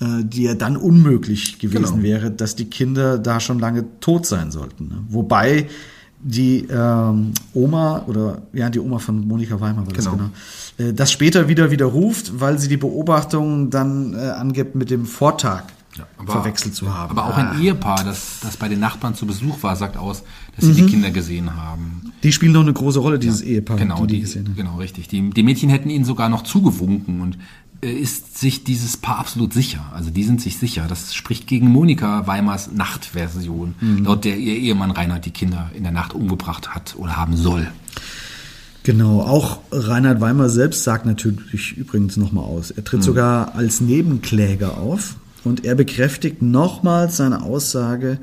[0.01, 2.03] äh, die ja dann unmöglich gewesen Genau.
[2.03, 4.89] wäre, dass die Kinder da schon lange tot sein sollten.
[4.89, 4.99] Ne?
[5.09, 5.69] Wobei
[6.27, 10.17] die ähm, Oma oder ja die Oma von Monika Weimar war das Genau.
[10.77, 15.05] genau, äh, das später wieder widerruft, weil sie die Beobachtung dann äh, angibt mit dem
[15.07, 15.65] Vortag
[15.99, 17.11] Ja, aber- verwechselt zu haben.
[17.17, 20.23] Aber auch Ah, ein Ehepaar, das, das bei den Nachbarn zu Besuch war, sagt aus,
[20.57, 20.77] dass sie Mhm.
[20.87, 22.13] die Kinder gesehen haben.
[22.23, 24.55] die spielen noch eine große Rolle, dieses Ehepaar, Genau, die, die gesehen haben.
[24.57, 25.09] genau, richtig.
[25.09, 27.37] Die, die Mädchen hätten ihnen sogar noch zugewunken und
[27.83, 29.85] äh, ist sich dieses Paar absolut sicher.
[29.95, 30.87] Also die sind sich sicher.
[30.89, 34.05] Das spricht gegen Monika Weimars Nachtversion, Mhm.
[34.05, 37.67] laut der ihr Ehemann Reinhard die Kinder in der Nacht umgebracht hat oder haben soll.
[38.85, 42.71] Genau, auch Reinhard Weimer selbst sagt natürlich übrigens nochmal aus.
[42.71, 48.19] Er tritt sogar als Nebenkläger auf und er bekräftigt nochmals seine Aussage,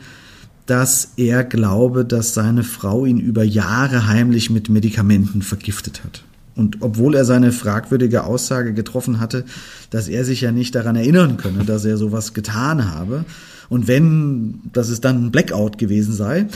[0.66, 6.24] dass er glaube, dass seine Frau ihn über Jahre heimlich mit Medikamenten vergiftet hat.
[6.56, 9.46] Und obwohl er seine fragwürdige Aussage getroffen hatte,
[9.90, 13.26] dass er sich ja nicht daran erinnern könne, dass er sowas getan habe,
[13.72, 16.48] und wenn, dass es dann ein Blackout gewesen sei,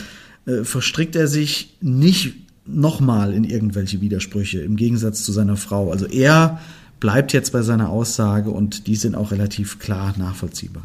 [0.46, 5.92] äh, verstrickt er sich nicht nochmal in irgendwelche Widersprüche, im Gegensatz zu seiner Frau.
[5.92, 6.60] Also er
[7.00, 10.84] bleibt jetzt bei seiner Aussage und die sind auch relativ klar nachvollziehbar.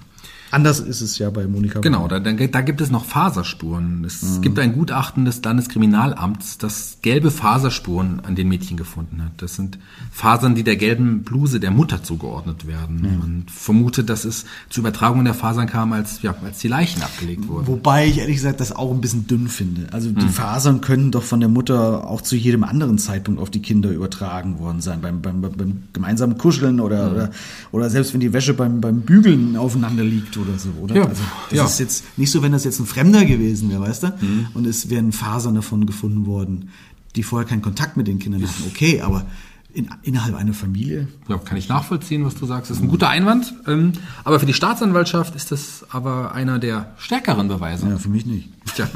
[0.50, 1.80] Anders ist es ja bei Monika.
[1.80, 4.04] Genau, da, da, da gibt es noch Faserspuren.
[4.04, 9.32] Es gibt ein Gutachten des Landeskriminalamts, das gelbe Faserspuren an den Mädchen gefunden hat.
[9.36, 9.78] Das sind
[10.10, 13.00] Fasern, die der gelben Bluse der Mutter zugeordnet werden.
[13.02, 17.46] Man vermutet, dass es zur Übertragung der Fasern kam, als, ja, als die Leichen abgelegt
[17.46, 17.68] wurden.
[17.68, 19.86] Wobei ich ehrlich gesagt das auch ein bisschen dünn finde.
[19.92, 23.62] Also die Fasern können doch von der Mutter auch zu jedem anderen Zeitpunkt auf die
[23.62, 25.00] Kinder übertragen worden sein.
[25.00, 27.30] Beim, beim, beim, beim gemeinsamen Kuscheln oder, oder,
[27.70, 30.96] oder selbst wenn die Wäsche beim, beim Bügeln aufeinander liegt oder so, oder?
[30.96, 31.64] Ja, also das ja.
[31.64, 34.18] ist jetzt nicht so, wenn das jetzt ein Fremder gewesen wäre, weißt du?
[34.55, 36.70] Und es wären Fasern davon gefunden worden,
[37.16, 38.64] die vorher keinen Kontakt mit den Kindern hatten.
[38.68, 39.26] Okay, aber
[39.72, 42.70] in, innerhalb einer Familie Ja, kann ich nachvollziehen, was du sagst.
[42.70, 43.52] Das ist ein guter Einwand.
[43.66, 43.92] Ähm,
[44.24, 47.88] aber für die Staatsanwaltschaft ist das aber einer der stärkeren Beweise.
[47.88, 48.48] Ja, für mich nicht.
[48.74, 48.88] Tja,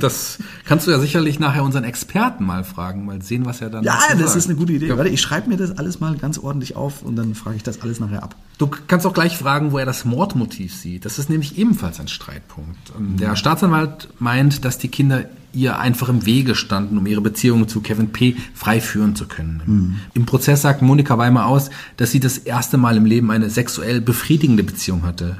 [0.00, 3.84] das kannst du ja sicherlich nachher unseren Experten mal fragen, mal sehen, was er dann
[3.84, 4.36] Ja, das sagt.
[4.36, 4.88] ist eine gute Idee.
[4.88, 4.96] Ja.
[4.96, 7.80] Warte, ich schreibe mir das alles mal ganz ordentlich auf und dann frage ich das
[7.82, 8.34] alles nachher ab.
[8.58, 11.04] Du kannst auch gleich fragen, wo er das Mordmotiv sieht.
[11.04, 12.78] Das ist nämlich ebenfalls ein Streitpunkt.
[12.98, 17.80] Der Staatsanwalt meint, dass die Kinder ihr einfach im Wege standen, um ihre Beziehung zu
[17.80, 18.36] Kevin P.
[18.54, 20.00] frei führen zu können.
[20.14, 24.00] Im Prozess sagt Monika Weimer aus, dass sie das erste Mal im Leben eine sexuell
[24.00, 25.36] befriedigende Beziehung hatte.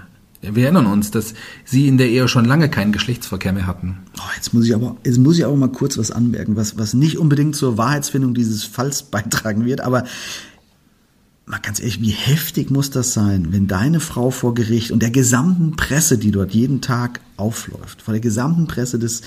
[0.52, 3.98] Wir erinnern uns, dass sie in der Ehe schon lange keinen Geschlechtsverkehr mehr hatten.
[4.18, 6.94] Oh, jetzt muss ich aber, jetzt muss ich aber mal kurz was anmerken, was, was
[6.94, 10.04] nicht unbedingt zur Wahrheitsfindung dieses Falls beitragen wird, aber
[11.46, 15.10] mal ganz ehrlich, wie heftig muss das sein, wenn deine Frau vor Gericht und der
[15.10, 19.22] gesamten Presse, die dort jeden Tag aufläuft, vor der gesamten Presse des,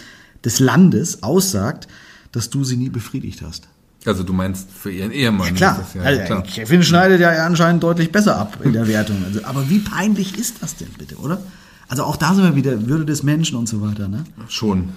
[0.47, 1.89] des Landes aussagt,
[2.31, 3.67] dass du sie nie befriedigt hast.
[4.05, 5.49] Also du meinst für ihren Ehemann.
[5.49, 5.81] Ja, klar.
[5.81, 6.43] ist das also, klar.
[6.43, 9.17] Kevin schneidet ja anscheinend deutlich besser ab in der Wertung.
[9.25, 11.41] Also, aber wie peinlich ist das denn bitte, oder?
[11.89, 14.23] Also auch da sind wir wieder Würde des Menschen und so weiter, ne?
[14.47, 14.89] Schon.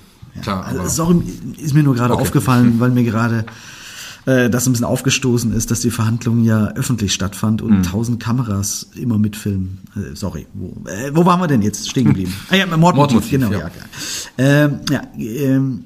[0.43, 1.23] Klar, Also, aber sorry,
[1.59, 2.23] ist mir nur gerade Okay.
[2.23, 3.45] aufgefallen, weil mir gerade
[4.27, 8.89] äh, das ein bisschen aufgestoßen ist, dass die Verhandlung ja öffentlich stattfand und tausend Kameras
[8.95, 9.79] immer mitfilmen.
[9.97, 12.33] Äh, sorry, wo, äh, wo waren wir denn jetzt stehen geblieben?
[12.51, 13.53] ah ja, Mordmotiv, Mordmotiv, genau.
[13.53, 13.59] ja.
[13.59, 13.71] Ja.
[14.39, 15.85] Ähm, ja, ähm,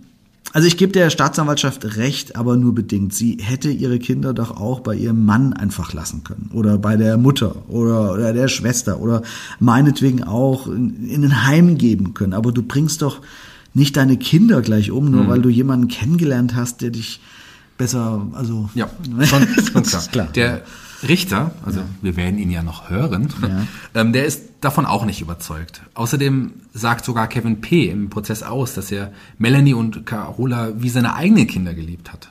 [0.52, 3.12] also ich gebe der Staatsanwaltschaft recht, aber nur bedingt.
[3.12, 7.16] Sie hätte ihre Kinder doch auch bei ihrem Mann einfach lassen können oder bei der
[7.16, 9.22] Mutter oder, oder der Schwester oder
[9.58, 12.34] meinetwegen auch in, in ein Heim geben können.
[12.34, 13.20] Aber du bringst doch
[13.74, 15.10] nicht deine Kinder gleich um, Mhm.
[15.10, 17.20] nur weil du jemanden kennengelernt hast, der dich
[17.76, 18.88] besser, also Ja,
[19.24, 20.02] schon, schon Das klar.
[20.12, 20.26] klar.
[20.34, 20.62] Der
[21.06, 23.28] Richter, also wir werden ihn ja noch hören,
[23.94, 25.82] ähm, der ist davon auch nicht überzeugt.
[25.94, 27.88] Außerdem sagt sogar Kevin P.
[27.90, 32.30] im Prozess aus, dass er Melanie und Carola wie seine eigenen Kinder geliebt hat.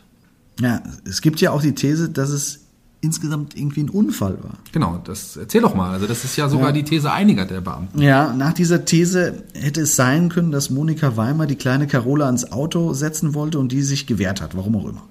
[0.59, 2.62] Ja, es gibt ja auch die These, dass es
[3.03, 4.53] insgesamt irgendwie ein Unfall war.
[4.71, 5.91] Genau, das erzähl doch mal.
[5.91, 8.01] Also das ist ja sogar die These einiger der Beamten.
[8.01, 12.51] Ja, nach dieser These hätte es sein können, dass Monika Weimer die kleine Carola ans
[12.51, 15.03] Auto setzen wollte und die sich gewehrt hat, warum auch immer.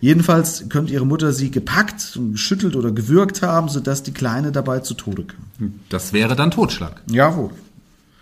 [0.00, 4.94] Jedenfalls könnte ihre Mutter sie gepackt, geschüttelt oder gewürgt haben, sodass die Kleine dabei zu
[4.94, 5.74] Tode kam.
[5.88, 7.02] Das wäre dann Totschlag.
[7.10, 7.50] Jawohl.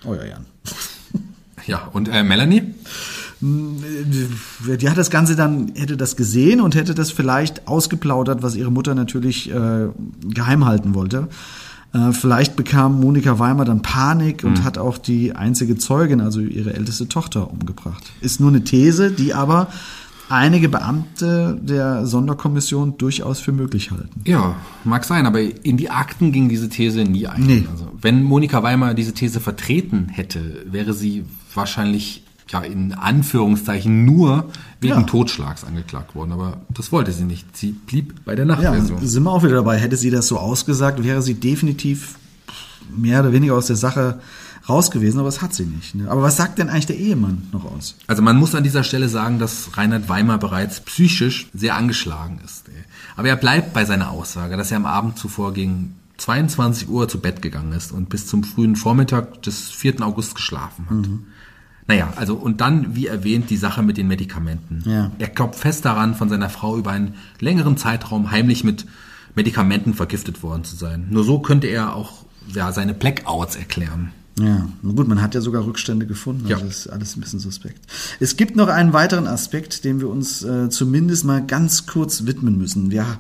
[0.05, 0.47] Euer Jan.
[1.67, 2.75] Ja, und äh, Melanie?
[3.41, 8.73] Die hat das Ganze dann, hätte das gesehen und hätte das vielleicht ausgeplaudert, was ihre
[8.73, 9.89] Mutter natürlich äh,
[10.25, 11.29] geheim halten wollte.
[11.93, 16.75] Äh, vielleicht bekam Monika Weimer dann Panik und hat auch die einzige Zeugin, also ihre
[16.75, 18.13] älteste Tochter, umgebracht.
[18.21, 19.69] Ist nur eine These, die aber
[20.29, 24.21] einige Beamte der Sonderkommission durchaus für möglich halten.
[24.27, 27.43] Ja, mag sein, aber in die Akten ging diese These nie ein.
[27.43, 27.67] Nee.
[27.71, 31.25] Also, wenn Monika Weimer diese These vertreten hätte, wäre sie
[31.55, 34.49] wahrscheinlich ja in Anführungszeichen nur
[34.81, 35.03] wegen Ja.
[35.03, 37.57] Totschlags angeklagt worden, aber das wollte sie nicht.
[37.57, 39.07] Sie blieb bei der Ja, Nachtversion.
[39.07, 39.79] sind wir auch wieder dabei.
[39.79, 42.17] Hätte sie das so ausgesagt, wäre sie definitiv
[42.97, 44.21] mehr oder weniger aus der Sache
[44.69, 45.95] raus gewesen, aber das hat sie nicht.
[45.95, 46.11] Ne?
[46.11, 47.97] Aber was sagt denn eigentlich der Ehemann noch aus?
[48.07, 52.65] Also man muss an dieser Stelle sagen, dass Reinhard Weimer bereits psychisch sehr angeschlagen ist.
[53.17, 57.21] Aber er bleibt bei seiner Aussage, dass er am Abend zuvor gegen 22 Uhr zu
[57.21, 60.03] Bett gegangen ist und bis zum frühen Vormittag des 4.
[60.03, 61.09] August geschlafen hat.
[61.89, 64.83] Naja, also und dann, wie erwähnt, die Sache mit den Medikamenten.
[64.89, 65.11] Ja.
[65.19, 68.87] Er glaubt fest daran, von seiner Frau über einen längeren Zeitraum heimlich mit
[69.35, 71.07] Medikamenten vergiftet worden zu sein.
[71.11, 72.25] Nur so könnte er auch
[72.55, 74.13] ja, seine Blackouts erklären.
[74.39, 76.45] Ja, na gut, man hat ja sogar Rückstände gefunden.
[76.47, 76.67] Also Ja.
[76.67, 77.81] das ist alles ein bisschen suspekt.
[78.21, 82.57] Es gibt noch einen weiteren Aspekt, dem wir uns äh, zumindest mal ganz kurz widmen
[82.59, 82.91] müssen.
[82.91, 83.19] Wir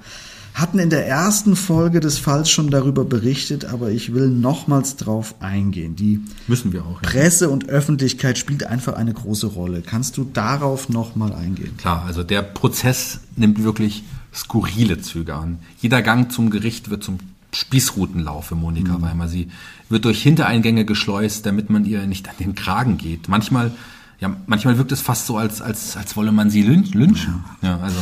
[0.60, 5.36] hatten in der ersten Folge des Falls schon darüber berichtet, aber ich will nochmals drauf
[5.40, 5.96] eingehen.
[5.96, 7.02] Die Müssen wir auch.
[7.02, 7.08] Ja.
[7.08, 9.82] Presse und Öffentlichkeit spielt einfach eine große Rolle.
[9.82, 11.76] Kannst du darauf nochmal eingehen?
[11.76, 14.02] Klar, also der Prozess nimmt wirklich
[14.34, 15.58] skurrile Züge an.
[15.80, 17.18] Jeder Gang zum Gericht wird zum
[17.52, 19.28] Spießrutenlauf für Monika Weimer.
[19.28, 19.48] Sie
[19.88, 23.28] wird durch Hintereingänge geschleust, damit man ihr nicht an den Kragen geht.
[23.28, 23.72] Manchmal,
[24.20, 27.44] ja, manchmal wirkt es fast so, als, als, als wolle man sie lynch, lynchen.
[27.62, 28.00] Ja, also.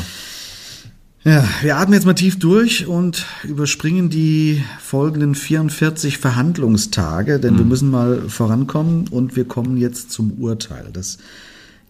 [1.27, 7.65] Ja, wir atmen jetzt mal tief durch und überspringen die folgenden 44 Verhandlungstage, denn wir
[7.65, 10.91] müssen mal vorankommen und wir kommen jetzt zum Urteil.
[10.93, 11.19] Das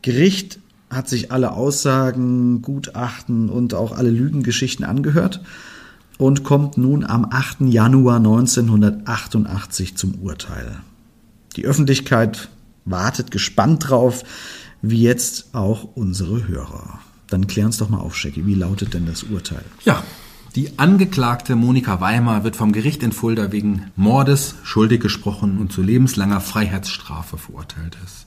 [0.00, 5.42] Gericht hat sich alle Aussagen, Gutachten und auch alle Lügengeschichten angehört
[6.16, 7.60] und kommt nun am 8.
[7.60, 10.78] Januar 1988 zum Urteil.
[11.56, 12.48] Die Öffentlichkeit
[12.86, 14.24] wartet gespannt drauf,
[14.80, 17.00] wie jetzt auch unsere Hörer.
[17.28, 18.46] Dann klär uns doch mal auf, Shaggy.
[18.46, 19.64] Wie lautet denn das Urteil?
[19.84, 20.02] Ja,
[20.54, 25.82] die Angeklagte Monika Weimer wird vom Gericht in Fulda wegen Mordes schuldig gesprochen und zu
[25.82, 28.26] lebenslanger Freiheitsstrafe verurteilt ist.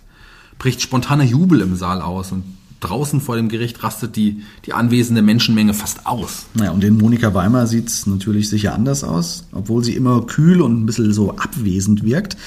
[0.60, 2.44] Bricht spontaner Jubel im Saal aus und
[2.82, 6.46] draußen vor dem Gericht rastet die, die anwesende Menschenmenge fast aus.
[6.54, 9.46] Ja, und in Monika Weimer sieht's natürlich sicher anders aus.
[9.52, 12.38] Obwohl sie immer kühl und ein bisschen so abwesend wirkt,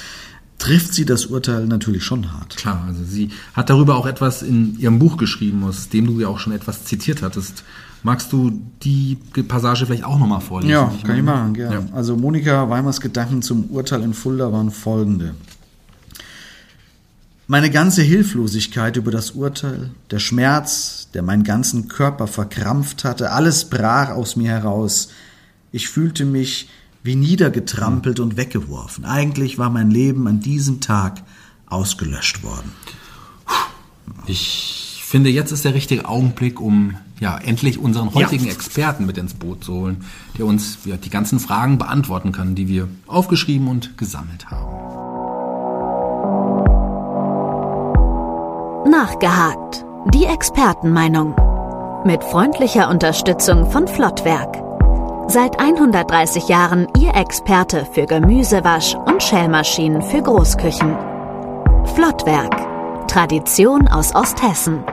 [0.63, 2.57] trifft sie das Urteil natürlich schon hart.
[2.57, 6.29] Klar, also sie hat darüber auch etwas in ihrem Buch geschrieben, aus dem du ja
[6.29, 7.65] auch schon etwas zitiert hattest.
[8.05, 10.71] Magst du die Passage vielleicht auch nochmal vorlesen?
[10.71, 11.89] Ja, kann ich machen, gerne.
[11.91, 11.97] Ja.
[11.97, 15.35] Also Monika Weimers Gedanken zum Urteil in Fulda waren folgende.
[17.49, 23.65] Meine ganze Hilflosigkeit über das Urteil, der Schmerz, der meinen ganzen Körper verkrampft hatte, alles
[23.65, 25.09] brach aus mir heraus.
[25.73, 26.69] Ich fühlte mich
[27.03, 29.05] wie niedergetrampelt und weggeworfen.
[29.05, 31.23] Eigentlich war mein Leben an diesem Tag
[31.67, 32.73] ausgelöscht worden.
[34.27, 39.35] Ich finde, jetzt ist der richtige Augenblick, um ja endlich unseren heutigen Experten mit ins
[39.35, 40.05] Boot zu holen,
[40.39, 44.93] der uns ja, die ganzen Fragen beantworten kann, die wir aufgeschrieben und gesammelt haben.
[48.91, 49.85] Nachgehakt.
[50.15, 51.35] Die Expertenmeinung.
[52.05, 54.72] Mit freundlicher Unterstützung von Flottwerk.
[55.29, 60.97] Seit 130 Jahren Ihr Experte für Gemüsewasch und Schälmaschinen für Großküchen.
[61.95, 63.09] Flottwerk.
[63.09, 64.85] Tradition aus Osthessen.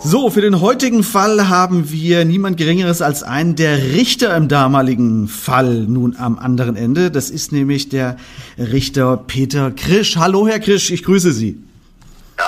[0.00, 5.28] So, für den heutigen Fall haben wir niemand Geringeres als einen der Richter im damaligen
[5.28, 7.10] Fall nun am anderen Ende.
[7.10, 8.16] Das ist nämlich der
[8.58, 10.16] Richter Peter Krisch.
[10.16, 11.62] Hallo, Herr Krisch, ich grüße Sie.
[12.38, 12.44] Ja,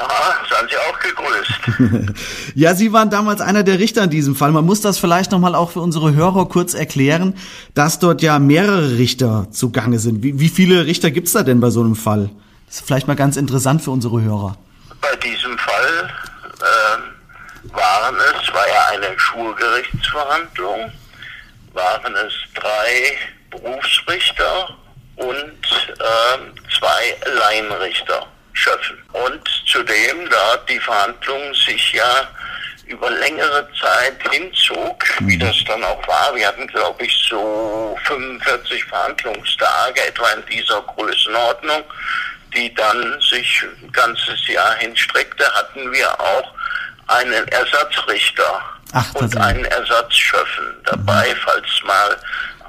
[0.49, 1.60] seien Sie auch gegrüßt.
[2.55, 4.53] Ja, Sie waren damals einer der Richter in diesem Fall.
[4.53, 7.35] Man muss das vielleicht nochmal auch für unsere Hörer kurz erklären,
[7.75, 10.23] dass dort ja mehrere Richter zugange sind.
[10.23, 12.31] Wie, wie viele Richter gibt's da denn bei so einem Fall?
[12.67, 14.57] Das ist vielleicht mal ganz interessant für unsere Hörer.
[15.01, 16.11] Bei diesem Fall
[16.61, 20.93] äh, waren es, war ja eine Schulgerichtsverhandlung,
[21.73, 23.19] waren es drei
[23.51, 24.77] Berufsrichter
[25.17, 28.27] und äh, zwei Laienrichter.
[28.61, 28.99] Schöffen.
[29.13, 32.29] Und zudem, da die Verhandlung sich ja
[32.87, 36.35] über längere Zeit hinzog, wie das dann auch war.
[36.35, 41.85] Wir hatten, glaube ich, so 45 Verhandlungstage, etwa in dieser Größenordnung,
[42.55, 46.53] die dann sich ein ganzes Jahr hinstreckte, hatten wir auch
[47.07, 48.61] einen Ersatzrichter
[48.93, 51.39] Ach, und einen Ersatzschöffen dabei, mhm.
[51.45, 52.17] falls mal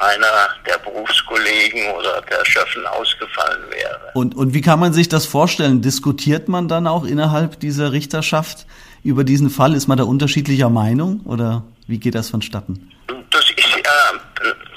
[0.02, 4.12] einer der Berufskollegen oder der Schöffen ausgefallen wäre.
[4.14, 5.82] Und, und wie kann man sich das vorstellen?
[5.82, 8.66] Diskutiert man dann auch innerhalb dieser Richterschaft
[9.04, 9.74] über diesen Fall?
[9.74, 12.92] Ist man da unterschiedlicher Meinung oder wie geht das vonstatten?
[13.30, 14.71] Das ist äh,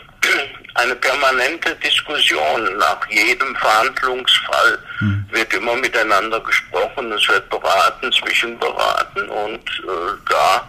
[0.74, 2.76] eine permanente Diskussion.
[2.78, 5.24] Nach jedem Verhandlungsfall hm.
[5.30, 10.66] wird immer miteinander gesprochen, es wird beraten, zwischenberaten und äh, da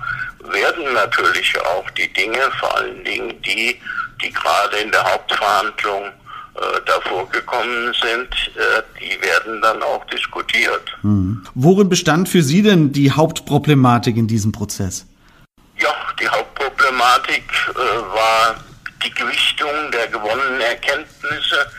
[0.52, 3.80] werden natürlich auch die Dinge, vor allen Dingen die,
[4.22, 10.96] die gerade in der Hauptverhandlung äh, davor gekommen sind, äh, die werden dann auch diskutiert.
[11.02, 11.46] Hm.
[11.56, 15.08] Worin bestand für Sie denn die Hauptproblematik in diesem Prozess?
[15.80, 18.56] Ja, die Hauptproblematik äh, war
[19.06, 21.72] die Gewichtung der gewonnenen Erkenntnisse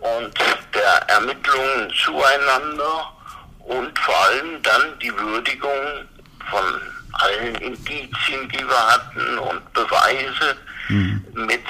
[0.00, 0.32] und
[0.74, 3.12] der Ermittlungen zueinander
[3.58, 6.08] und vor allem dann die Würdigung
[6.48, 6.64] von
[7.12, 10.56] allen Indizien, die wir hatten und Beweise
[10.88, 11.24] mhm.
[11.34, 11.64] mit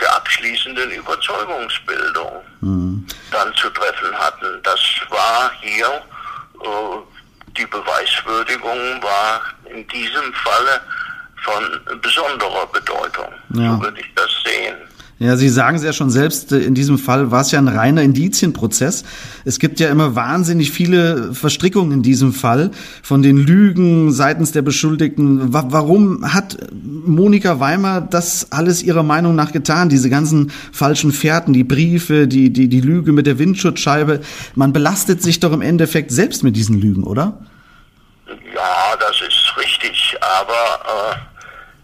[0.00, 3.06] der abschließenden Überzeugungsbildung mhm.
[3.30, 4.60] dann zu treffen hatten.
[4.62, 10.80] Das war hier, äh, die Beweiswürdigung war in diesem Falle
[11.42, 13.28] von besonderer Bedeutung.
[13.54, 13.76] Ja.
[13.76, 14.76] So würde ich das sehen.
[15.22, 17.68] Ja, Sie sagen es ja schon selbst, äh, in diesem Fall war es ja ein
[17.68, 19.04] reiner Indizienprozess.
[19.44, 22.72] Es gibt ja immer wahnsinnig viele Verstrickungen in diesem Fall
[23.04, 25.52] von den Lügen seitens der Beschuldigten.
[25.52, 29.88] Warum hat Monika Weimer das alles ihrer Meinung nach getan?
[29.88, 34.22] Diese ganzen falschen Fährten, die Briefe, die, die, die Lüge mit der Windschutzscheibe.
[34.56, 37.38] Man belastet sich doch im Endeffekt selbst mit diesen Lügen, oder?
[38.26, 41.31] Ja, das ist richtig, aber äh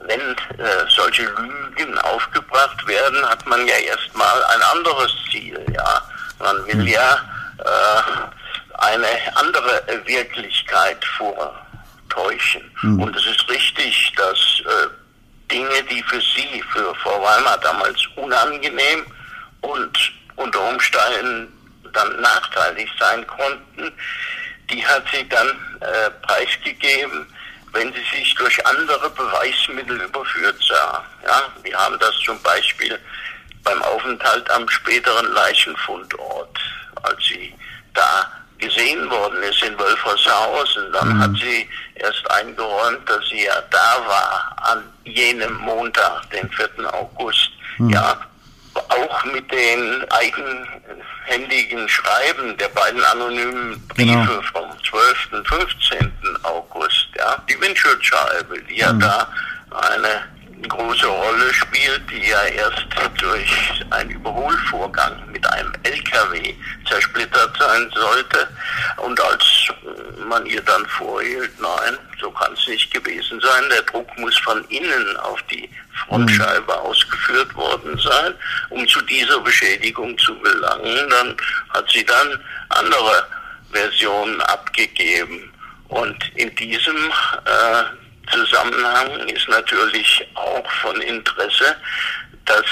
[0.08, 5.64] wenn äh, solche Lügen aufgebracht werden, hat man ja erstmal ein anderes Ziel.
[5.72, 6.02] Ja,
[6.38, 6.86] man will hm.
[6.86, 7.14] ja
[7.58, 12.62] äh, eine andere Wirklichkeit vortäuschen.
[12.82, 13.02] Mhm.
[13.02, 14.88] Und es ist richtig, dass äh,
[15.52, 19.04] Dinge, die für Sie, für Frau Weimar damals unangenehm
[19.60, 21.52] und unter Umständen
[21.92, 23.92] dann nachteilig sein konnten,
[24.70, 25.48] die hat sie dann
[25.80, 27.26] äh, preisgegeben
[27.72, 31.04] wenn sie sich durch andere Beweismittel überführt sah.
[31.24, 32.98] Ja, wir haben das zum Beispiel
[33.62, 36.58] beim Aufenthalt am späteren Leichenfundort,
[37.02, 37.54] als sie
[37.94, 41.20] da gesehen worden ist in Wölfershausen, dann mhm.
[41.20, 46.68] hat sie erst eingeräumt, dass sie ja da war an jenem Montag, den 4.
[46.92, 47.50] August.
[47.78, 47.90] Mhm.
[47.90, 48.18] Ja,
[48.74, 50.04] auch mit den
[51.28, 54.42] eigenhändigen Schreiben der beiden anonymen Briefe genau.
[54.52, 55.32] vom 12.
[55.32, 56.12] und 15.
[56.42, 59.00] August, ja, die Windschutzscheibe, die ja mhm.
[59.00, 59.28] da
[59.70, 60.24] eine
[60.62, 62.86] große Rolle spielt, die ja erst
[63.20, 66.54] durch einen Überholvorgang mit einem LKW
[66.88, 68.48] zersplittert sein sollte.
[68.96, 69.44] Und als
[70.26, 74.64] man ihr dann vorhielt, nein, so kann es nicht gewesen sein, der Druck muss von
[74.68, 75.68] innen auf die
[76.06, 76.86] Frontscheibe mhm.
[76.86, 78.34] ausgeführt worden sein,
[78.70, 81.08] um zu dieser Beschädigung zu gelangen.
[81.10, 81.36] Dann
[81.70, 82.40] hat sie dann
[82.70, 83.26] andere
[83.72, 85.52] Versionen abgegeben.
[85.88, 86.96] Und in diesem
[87.44, 87.84] äh,
[88.30, 91.76] Zusammenhang ist natürlich auch von Interesse,
[92.44, 92.64] dass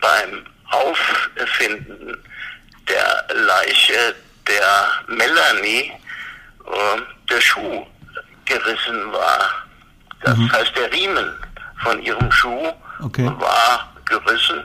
[0.00, 2.16] beim Auffinden
[2.88, 4.14] der Leiche
[4.46, 5.92] der Melanie
[6.66, 7.86] äh, der Schuh
[8.44, 9.50] gerissen war.
[10.22, 10.52] Das mhm.
[10.52, 11.32] heißt, der Riemen
[11.82, 13.26] von ihrem Schuh okay.
[13.38, 14.62] war gerissen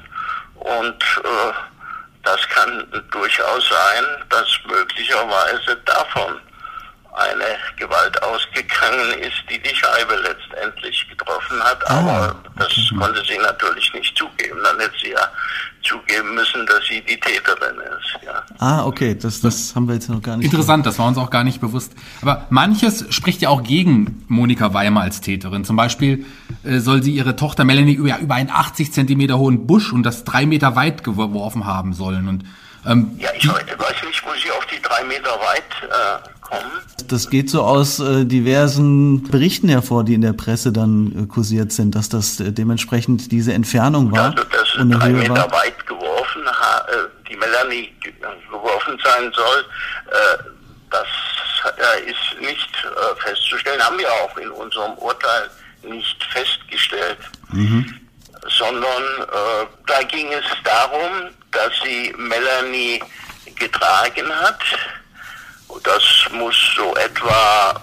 [0.55, 1.53] und äh,
[2.23, 6.39] das kann durchaus sein, dass möglicherweise davon
[7.13, 7.45] eine
[7.77, 11.89] Gewalt ausgegangen ist, die die Scheibe letztendlich getroffen hat.
[11.89, 12.95] Ah, Aber das okay.
[12.97, 14.59] konnte sie natürlich nicht zugeben.
[14.63, 15.27] Dann hätte sie ja
[15.83, 18.25] zugeben müssen, dass sie die Täterin ist.
[18.25, 18.43] Ja.
[18.59, 20.45] Ah, okay, das, das haben wir jetzt noch gar nicht.
[20.45, 21.93] Interessant, das war uns auch gar nicht bewusst.
[22.21, 25.65] Aber manches spricht ja auch gegen Monika Weimer als Täterin.
[25.65, 26.25] Zum Beispiel
[26.63, 30.23] äh, soll sie ihre Tochter Melanie über, über einen 80 Zentimeter hohen Busch und das
[30.23, 32.27] drei Meter weit geworfen haben sollen.
[32.29, 32.45] Und
[32.85, 36.40] ähm, ja, ich weiß nicht, wo sie auf die drei Meter weit äh.
[37.07, 41.71] Das geht so aus äh, diversen Berichten hervor, die in der Presse dann äh, kursiert
[41.71, 44.31] sind, dass das äh, dementsprechend diese Entfernung war.
[44.31, 45.51] Also, dass drei Meter war.
[45.51, 47.89] weit geworfen, äh, die Melanie
[48.49, 49.65] geworfen sein soll,
[50.07, 50.43] äh,
[50.89, 51.07] das
[52.05, 52.69] ist nicht
[53.23, 55.49] festzustellen, haben wir auch in unserem Urteil
[55.83, 57.19] nicht festgestellt.
[57.51, 58.01] Mhm
[58.57, 63.01] sondern äh, da ging es darum, dass sie Melanie
[63.55, 64.59] getragen hat.
[65.83, 67.81] Das muss so etwa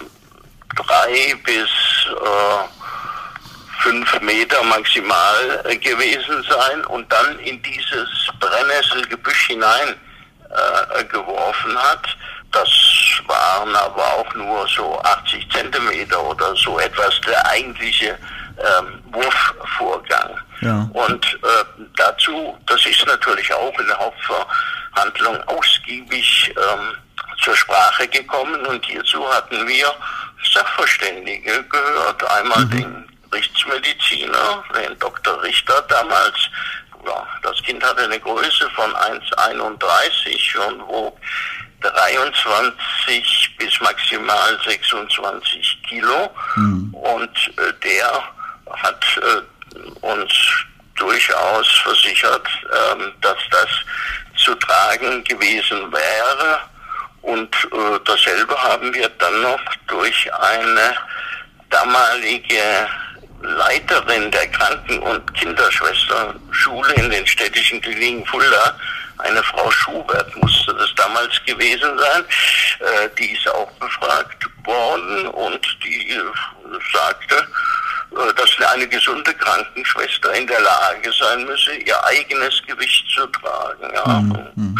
[0.76, 1.68] drei bis
[2.06, 2.78] äh,
[3.80, 8.08] fünf Meter maximal äh, gewesen sein und dann in dieses
[8.40, 9.94] Brennnesselgebüsch hinein
[10.50, 12.16] äh, geworfen hat.
[12.52, 12.68] Das
[13.26, 18.18] waren aber auch nur so 80 Zentimeter oder so etwas der eigentliche
[18.58, 20.38] ähm, Wurfvorgang.
[20.62, 20.88] Ja.
[20.92, 26.96] Und äh, dazu, das ist natürlich auch in der Hauptverhandlung ausgiebig ähm,
[27.42, 29.94] zur Sprache gekommen und hierzu hatten wir
[30.52, 32.24] Sachverständige gehört.
[32.30, 32.70] Einmal mhm.
[32.70, 35.42] den Rechtsmediziner, den Dr.
[35.42, 36.36] Richter damals.
[37.06, 41.18] Ja, das Kind hatte eine Größe von 1,31 und wog
[41.80, 46.30] 23 bis maximal 26 Kilo.
[46.56, 46.94] Mhm.
[46.94, 48.22] Und äh, der
[48.72, 49.42] hat äh,
[50.00, 50.32] uns
[50.96, 53.68] durchaus versichert, äh, dass das
[54.36, 56.60] zu tragen gewesen wäre.
[57.22, 60.94] Und äh, dasselbe haben wir dann noch durch eine
[61.70, 62.88] damalige
[63.42, 68.74] Leiterin der Kranken- und Kinderschwesterschule in den städtischen Kliniken Fulda,
[69.18, 72.24] eine Frau Schubert musste das damals gewesen sein,
[72.80, 76.22] äh, die ist auch befragt worden und die äh,
[76.92, 83.26] sagte, äh, dass eine gesunde Krankenschwester in der Lage sein müsse, ihr eigenes Gewicht zu
[83.26, 83.92] tragen.
[83.92, 84.20] Ja.
[84.54, 84.78] Mhm.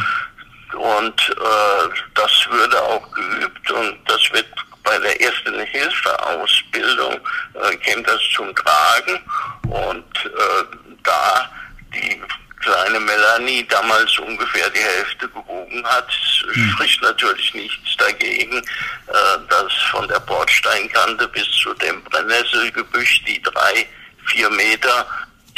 [0.75, 4.47] Und äh, das würde auch geübt und das wird
[4.83, 7.21] bei der ersten Hilfeausbildung
[7.55, 9.21] äh, käme das zum Tragen
[9.69, 10.65] und äh,
[11.03, 11.51] da
[11.95, 12.23] die
[12.61, 16.11] kleine Melanie damals ungefähr die Hälfte gewogen hat,
[16.53, 16.71] hm.
[16.71, 19.13] spricht natürlich nichts dagegen, äh,
[19.49, 23.87] dass von der Bordsteinkante bis zu dem Brennnesselgebüsch die drei,
[24.27, 25.07] vier Meter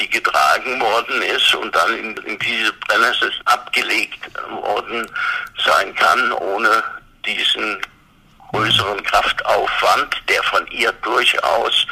[0.00, 4.18] die getragen worden ist und dann in, in diese Brennnessel abgelegt
[4.50, 5.06] worden
[5.64, 6.82] sein kann, ohne
[7.26, 7.78] diesen
[8.50, 11.86] größeren Kraftaufwand, der von ihr durchaus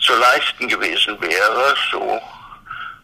[0.00, 1.74] zu leisten gewesen wäre.
[1.90, 2.20] So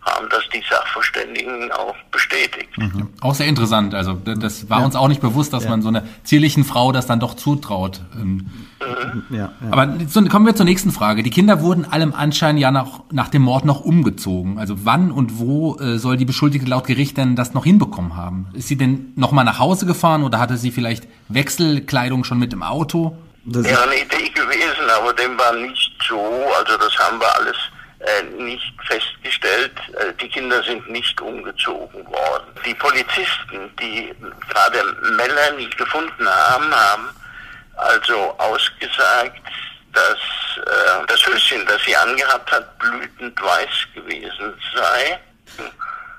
[0.03, 2.77] haben das die Sachverständigen auch bestätigt.
[2.77, 3.13] Mhm.
[3.21, 3.95] Auch sehr interessant.
[3.95, 4.85] Also das war ja.
[4.85, 5.71] uns auch nicht bewusst, dass ja.
[5.71, 8.01] man so einer zierlichen Frau das dann doch zutraut.
[8.15, 8.51] Ähm,
[8.87, 9.25] mhm.
[9.31, 9.53] Ja, ja.
[9.71, 11.23] Aber so, kommen wir zur nächsten Frage.
[11.23, 14.59] Die Kinder wurden allem Anschein ja nach, nach dem Mord noch umgezogen.
[14.59, 18.49] Also wann und wo äh, soll die Beschuldigte laut Gericht denn das noch hinbekommen haben?
[18.53, 22.63] Ist sie denn nochmal nach Hause gefahren oder hatte sie vielleicht Wechselkleidung schon mit im
[22.63, 23.17] Auto?
[23.45, 26.21] Das wäre eine Idee gewesen, aber dem war nicht so.
[26.59, 27.57] Also das haben wir alles
[28.03, 32.47] äh, nicht festgestellt, äh, die Kinder sind nicht umgezogen worden.
[32.67, 34.13] Die Polizisten, die
[34.49, 34.79] gerade
[35.17, 37.09] Melanie gefunden haben, haben
[37.77, 39.41] also ausgesagt,
[39.93, 40.19] dass
[40.65, 45.19] äh, das Höschen, das sie angehabt hat, blütend weiß gewesen sei.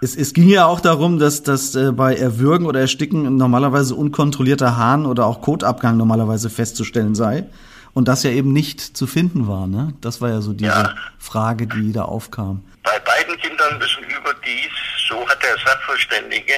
[0.01, 4.77] Es, es ging ja auch darum, dass, dass äh, bei Erwürgen oder Ersticken normalerweise unkontrollierter
[4.77, 7.45] Hahn oder auch Kotabgang normalerweise festzustellen sei
[7.93, 9.67] und das ja eben nicht zu finden war.
[9.67, 9.93] Ne?
[10.01, 10.95] Das war ja so diese ja.
[11.19, 12.63] Frage, die da aufkam.
[12.83, 14.71] Bei beiden Kindern müssen überdies,
[15.07, 16.53] so hat der Sachverständige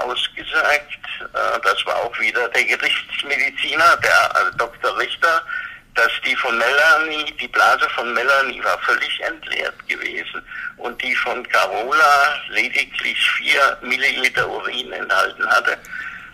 [0.00, 4.98] ausgesagt, äh, das war auch wieder der Gerichtsmediziner, der also Dr.
[4.98, 5.42] Richter,
[5.94, 10.42] dass die von Melanie, die Blase von Melanie war völlig entleert gewesen
[10.78, 15.76] und die von Carola lediglich vier Milliliter Urin enthalten hatte.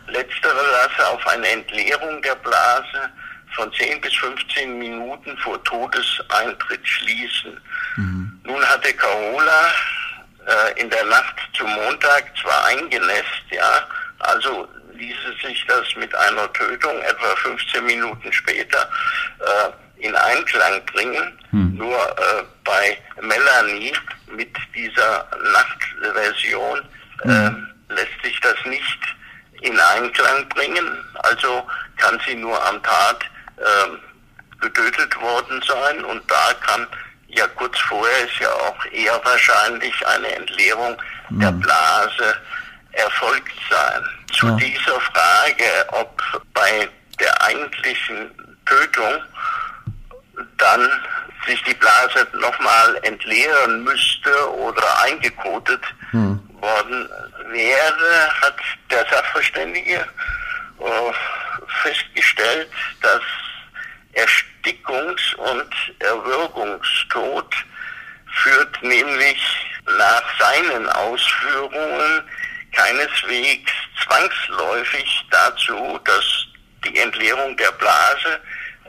[0.06, 3.10] Letztere lasse auf eine Entleerung der Blase
[3.54, 7.60] von 10 bis 15 Minuten vor Todeseintritt schließen.
[7.96, 8.40] Mhm.
[8.44, 9.72] Nun hatte Carola
[10.48, 13.86] äh, in der Nacht zum Montag zwar eingenässt, ja,
[14.20, 18.88] also ließe sich das mit einer Tötung etwa 15 Minuten später
[19.40, 21.38] äh, in Einklang bringen.
[21.52, 21.76] Mhm.
[21.76, 23.92] Nur äh, bei Melanie
[24.34, 26.82] mit dieser Nachtversion
[27.24, 27.68] mhm.
[27.90, 28.98] lässt sich das nicht
[29.60, 31.04] in Einklang bringen.
[31.14, 33.24] Also kann sie nur am Tat
[33.58, 33.98] ähm,
[35.20, 36.86] worden sein und da kann
[37.28, 40.96] ja kurz vorher ist ja auch eher wahrscheinlich eine Entleerung
[41.30, 41.40] mhm.
[41.40, 42.36] der Blase
[42.92, 44.04] erfolgt sein.
[44.32, 44.56] Zu ja.
[44.56, 46.22] dieser Frage, ob
[46.52, 46.88] bei
[47.20, 48.30] der eigentlichen
[48.66, 49.22] Tötung
[50.56, 50.90] dann
[51.46, 56.38] sich die Blase nochmal entleeren müsste oder eingekotet hm.
[56.60, 57.08] worden
[57.50, 58.56] wäre, hat
[58.90, 60.04] der Sachverständige
[60.80, 61.12] äh,
[61.82, 62.68] festgestellt,
[63.00, 63.22] dass
[64.18, 67.54] Erstickungs- und Erwürgungstod
[68.32, 69.38] führt nämlich
[69.96, 72.22] nach seinen Ausführungen
[72.72, 73.72] keineswegs
[74.04, 76.24] zwangsläufig dazu, dass
[76.84, 78.40] die Entleerung der Blase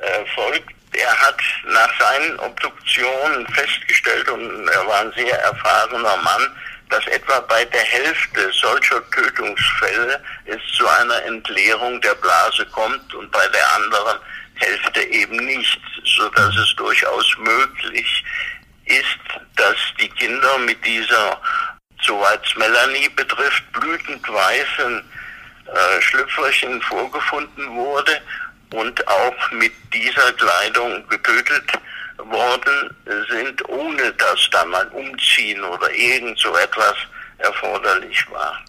[0.01, 0.69] äh, folgt.
[0.93, 6.55] Er hat nach seinen Obduktionen festgestellt, und er war ein sehr erfahrener Mann,
[6.89, 13.31] dass etwa bei der Hälfte solcher Tötungsfälle es zu einer Entleerung der Blase kommt und
[13.31, 14.19] bei der anderen
[14.59, 18.23] Hälfte eben nicht, so dass es durchaus möglich
[18.85, 19.19] ist,
[19.55, 21.39] dass die Kinder mit dieser,
[22.01, 25.03] soweit es Melanie betrifft, blütend weißen
[25.67, 28.21] äh, Schlüpferchen vorgefunden wurde
[28.73, 31.71] und auch mit dieser Kleidung getötet
[32.17, 32.95] worden
[33.29, 36.95] sind, ohne dass dann ein Umziehen oder irgend so etwas
[37.37, 38.59] erforderlich war.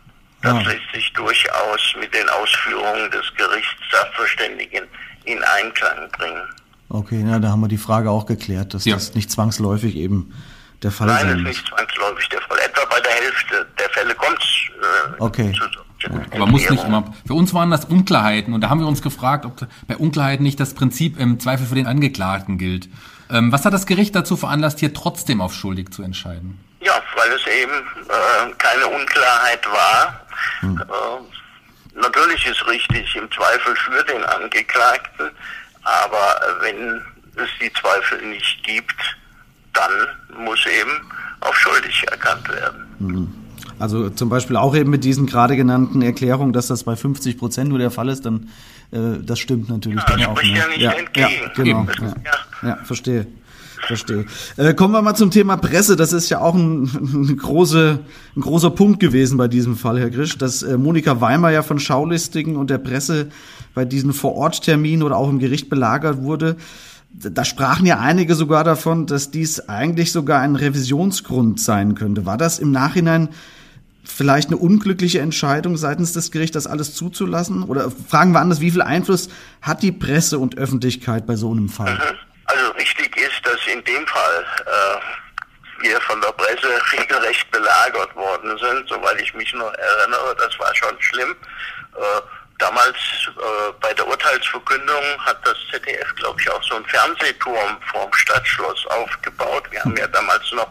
[0.42, 4.88] Das lässt sich durchaus mit den Ausführungen des Gerichtssachverständigen
[5.24, 6.42] in Einklang bringen.
[6.88, 8.94] Okay, na, da haben wir die Frage auch geklärt, dass ja.
[8.94, 10.34] das nicht zwangsläufig eben
[10.82, 12.58] der Fall Nein, sein ist nicht zwangsläufig der Fall.
[12.58, 15.52] Etwa bei der Hälfte der Fälle kommt es äh, okay.
[15.52, 15.64] zu
[16.08, 17.12] aber muss nicht immer.
[17.26, 20.58] Für uns waren das Unklarheiten und da haben wir uns gefragt, ob bei Unklarheiten nicht
[20.58, 22.88] das Prinzip im Zweifel für den Angeklagten gilt.
[23.30, 26.58] Ähm, was hat das Gericht dazu veranlasst, hier trotzdem auf schuldig zu entscheiden?
[26.80, 30.20] Ja, weil es eben äh, keine Unklarheit war.
[30.60, 30.78] Hm.
[30.78, 31.39] Äh,
[32.00, 35.30] natürlich ist richtig im Zweifel für den Angeklagten,
[35.82, 37.00] aber wenn
[37.36, 39.16] es die Zweifel nicht gibt,
[39.72, 39.90] dann
[40.44, 42.86] muss eben auf schuldig erkannt werden.
[42.98, 43.34] Hm.
[43.78, 47.70] Also zum Beispiel auch eben mit diesen gerade genannten Erklärungen, dass das bei 50 Prozent
[47.70, 48.50] nur der Fall ist, dann
[48.92, 50.42] äh, das stimmt natürlich ja, dann auch.
[50.42, 51.28] Ja, nicht ja, entgegen.
[51.42, 51.86] ja, genau.
[52.62, 53.26] Ja, ja, verstehe.
[53.86, 54.26] Verstehe.
[54.56, 55.96] Äh, kommen wir mal zum Thema Presse.
[55.96, 56.84] Das ist ja auch ein,
[57.30, 57.98] ein, große,
[58.36, 61.78] ein großer Punkt gewesen bei diesem Fall, Herr Grisch, dass äh, Monika Weimer ja von
[61.78, 63.28] Schaulistigen und der Presse
[63.74, 66.56] bei diesen Vorortterminen oder auch im Gericht belagert wurde.
[67.12, 72.24] Da sprachen ja einige sogar davon, dass dies eigentlich sogar ein Revisionsgrund sein könnte.
[72.24, 73.30] War das im Nachhinein
[74.04, 77.64] vielleicht eine unglückliche Entscheidung seitens des Gerichts, das alles zuzulassen?
[77.64, 79.28] Oder fragen wir anders, wie viel Einfluss
[79.60, 81.98] hat die Presse und Öffentlichkeit bei so einem Fall?
[82.44, 83.09] Also richtig ist,
[83.60, 89.32] dass in dem Fall äh, wir von der Presse regelrecht belagert worden sind, soweit ich
[89.34, 90.36] mich noch erinnere.
[90.38, 91.34] Das war schon schlimm.
[91.96, 92.20] Äh,
[92.58, 92.96] damals
[93.28, 98.86] äh, bei der Urteilsverkündung hat das ZDF, glaube ich, auch so einen Fernsehturm vorm Stadtschloss
[98.86, 99.64] aufgebaut.
[99.70, 100.70] Wir haben ja damals noch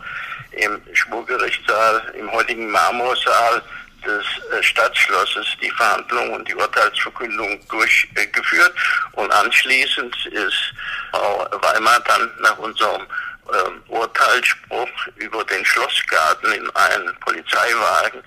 [0.52, 3.62] im Schwurgerichtssaal, im heutigen Marmorsaal
[4.06, 8.74] des äh, Stadtschlosses die Verhandlung und die Urteilsverkündung durchgeführt.
[9.14, 10.74] Und anschließend ist
[11.12, 18.24] Frau Weimar dann nach unserem ähm, Urteilsspruch über den Schlossgarten in einen Polizeiwagen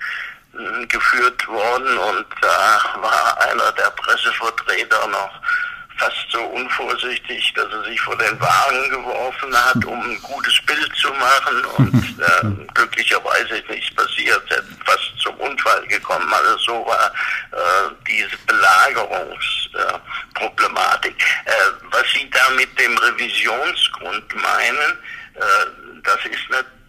[0.53, 1.97] hm, geführt worden.
[1.97, 5.41] Und da war einer der Pressevertreter noch
[6.03, 10.91] fast so unvorsichtig, dass er sich vor den Wagen geworfen hat, um ein gutes Bild
[10.95, 12.43] zu machen und äh,
[12.73, 16.33] glücklicherweise ist nichts passiert, er ist fast zum Unfall gekommen.
[16.33, 17.13] Also so war
[17.51, 21.15] äh, diese Belagerungsproblematik.
[21.45, 21.51] Äh,
[21.91, 24.97] was Sie da mit dem Revisionsgrund meinen,
[25.35, 25.65] äh,
[26.03, 26.82] das ist natürlich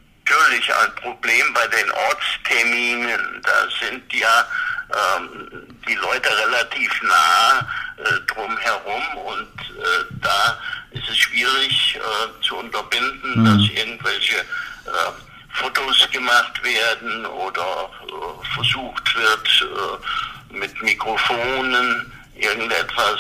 [0.85, 3.43] ein Problem bei den Ortsterminen.
[3.43, 4.47] Da sind ja
[4.91, 5.49] ähm,
[5.87, 7.67] die Leute relativ nah
[7.99, 10.59] äh, drumherum und äh, da
[10.91, 13.45] ist es schwierig äh, zu unterbinden, mhm.
[13.45, 15.13] dass irgendwelche äh,
[15.53, 23.19] Fotos gemacht werden oder äh, versucht wird, äh, mit Mikrofonen irgendetwas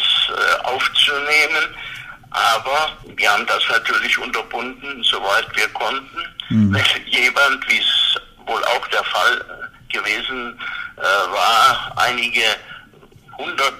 [0.64, 1.74] aufzunehmen.
[2.34, 6.18] Aber wir haben das natürlich unterbunden, soweit wir konnten.
[6.48, 6.76] Mhm.
[7.06, 9.44] Jemand, wie es wohl auch der Fall
[9.88, 10.58] gewesen
[10.96, 12.42] äh, war einige
[13.38, 13.74] hundert,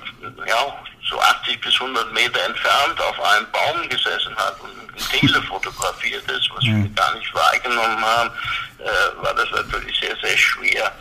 [0.47, 0.73] ja,
[1.11, 6.31] so 80 bis 100 Meter entfernt auf einem Baum gesessen hat und ein Tele fotografiert
[6.31, 6.85] ist, was mhm.
[6.85, 8.31] wir gar nicht wahrgenommen haben,
[8.79, 10.93] äh, war das natürlich sehr, sehr schwer,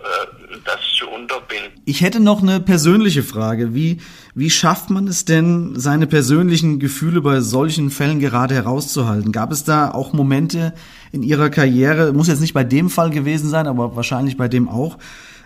[0.00, 1.80] äh, das zu unterbinden.
[1.84, 3.74] Ich hätte noch eine persönliche Frage.
[3.74, 4.00] Wie,
[4.36, 9.32] wie schafft man es denn, seine persönlichen Gefühle bei solchen Fällen gerade herauszuhalten?
[9.32, 10.74] Gab es da auch Momente
[11.10, 14.68] in Ihrer Karriere, muss jetzt nicht bei dem Fall gewesen sein, aber wahrscheinlich bei dem
[14.68, 14.98] auch,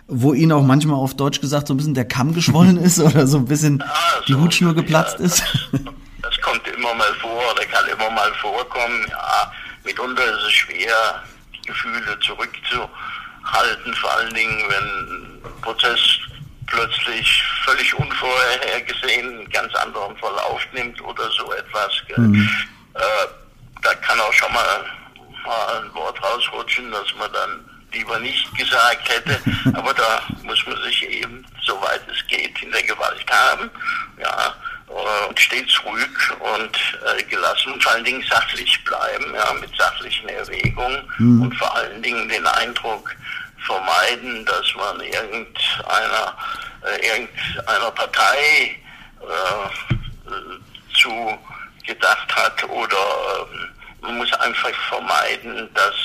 [0.07, 3.27] wo Ihnen auch manchmal auf Deutsch gesagt so ein bisschen der Kamm geschwollen ist oder
[3.27, 3.93] so ein bisschen ja,
[4.27, 5.43] die Hutschnur geplatzt ja, ist?
[6.23, 9.05] Das, kommt immer immer mal vor oder kann immer mal vorkommen.
[9.09, 9.51] Ja,
[9.83, 11.23] mitunter ist es schwer,
[11.55, 15.99] die Gefühle zurückzuhalten, vor allen Dingen, wenn ein Prozess
[16.71, 21.91] plötzlich völlig unvorhergesehen einen ganz anderen Verlauf nimmt oder so etwas.
[22.15, 22.49] Mhm.
[22.95, 22.99] Äh,
[23.81, 24.85] da kann auch schon mal,
[25.45, 29.39] mal ein Wort rausrutschen, dass man dann lieber nicht gesagt hätte,
[29.77, 33.69] aber da muss man sich eben, soweit es geht, in der Gewalt haben,
[34.17, 34.55] ja,
[35.27, 36.07] und stets ruhig
[36.39, 41.41] und äh, gelassen und vor allen Dingen sachlich bleiben, ja, mit sachlichen Erwägungen mhm.
[41.43, 43.15] und vor allen Dingen den Eindruck
[43.65, 46.37] vermeiden, dass man irgendeiner,
[46.83, 48.75] äh, irgendeiner Partei
[49.21, 51.37] äh, zu
[51.85, 55.95] gedacht hat oder äh, man muss einfach vermeiden, dass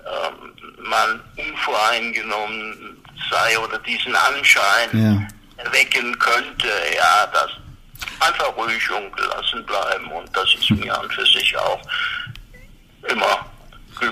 [0.00, 5.72] ähm, man unvoreingenommen sei oder diesen Anschein ja.
[5.72, 7.50] wecken könnte, ja, dass
[8.20, 11.80] einfach ruhig und gelassen bleiben und das ist mir an für sich auch
[13.08, 13.46] immer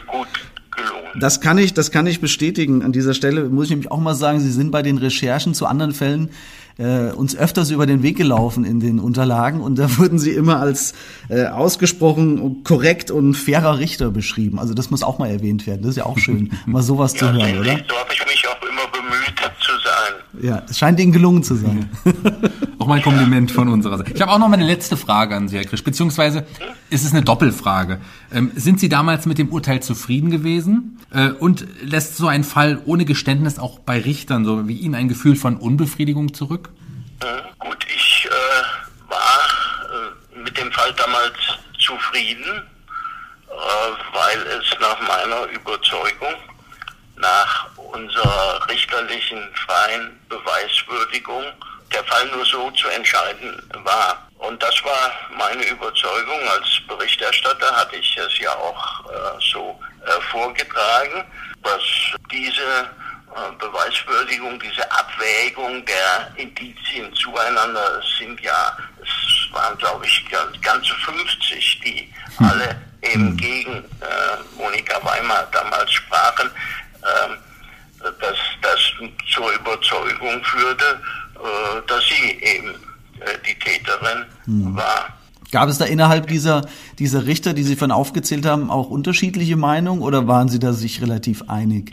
[0.07, 0.29] gut
[0.77, 1.21] gelungen.
[1.21, 2.83] Das kann ich, das kann ich bestätigen.
[2.83, 5.67] An dieser Stelle muss ich nämlich auch mal sagen, Sie sind bei den Recherchen zu
[5.67, 6.31] anderen Fällen
[6.79, 10.59] äh, uns öfters über den Weg gelaufen in den Unterlagen und da wurden sie immer
[10.59, 10.95] als
[11.29, 14.59] äh, ausgesprochen korrekt und fairer Richter beschrieben.
[14.59, 15.83] Also das muss auch mal erwähnt werden.
[15.83, 17.73] Das ist ja auch schön, mal sowas ja, zu hören, oder?
[17.89, 20.43] So habe ich mich auch immer bemüht zu sein.
[20.43, 21.91] Ja, es scheint Ihnen gelungen zu sein.
[22.83, 24.13] auch mal ein Kompliment von unserer Seite.
[24.13, 26.45] Ich habe auch noch mal eine letzte Frage an Sie, Herr Krisch, beziehungsweise
[26.91, 28.01] ist es eine Doppelfrage.
[28.33, 30.99] Ähm, sind Sie damals mit dem Urteil zufrieden gewesen?
[31.13, 35.09] Äh, und lässt so ein Fall ohne Geständnis auch bei Richtern so wie Ihnen ein
[35.09, 36.71] Gefühl von Unbefriedigung zurück?
[37.21, 37.27] Äh,
[37.61, 39.19] gut, ich äh, war
[40.35, 41.37] äh, mit dem Fall damals
[41.79, 42.45] zufrieden,
[43.49, 43.53] äh,
[44.13, 46.35] weil es nach meiner Überzeugung,
[47.17, 51.45] nach unserer richterlichen freien Beweiswürdigung,
[51.93, 54.29] der Fall nur so zu entscheiden war.
[54.39, 56.41] Und das war meine Überzeugung.
[56.49, 61.25] Als Berichterstatter hatte ich es ja auch äh, so äh, vorgetragen,
[61.63, 61.83] dass
[62.31, 62.91] diese
[63.35, 70.25] äh, Beweiswürdigung, diese Abwägung der Indizien zueinander, es sind ja, es waren glaube ich
[70.61, 72.47] ganze 50, die hm.
[72.47, 73.37] alle eben hm.
[73.37, 76.51] gegen äh, Monika Weimar damals sprachen,
[77.03, 78.81] äh, dass das
[79.33, 81.01] zur Überzeugung führte,
[81.37, 82.75] äh, dass sie eben
[83.21, 84.77] äh, die Täterin hm.
[84.77, 85.15] war.
[85.51, 86.67] Gab es da innerhalb dieser,
[86.99, 91.03] dieser Richter, die Sie von aufgezählt haben, auch unterschiedliche Meinungen oder waren Sie da sich
[91.03, 91.93] relativ einig?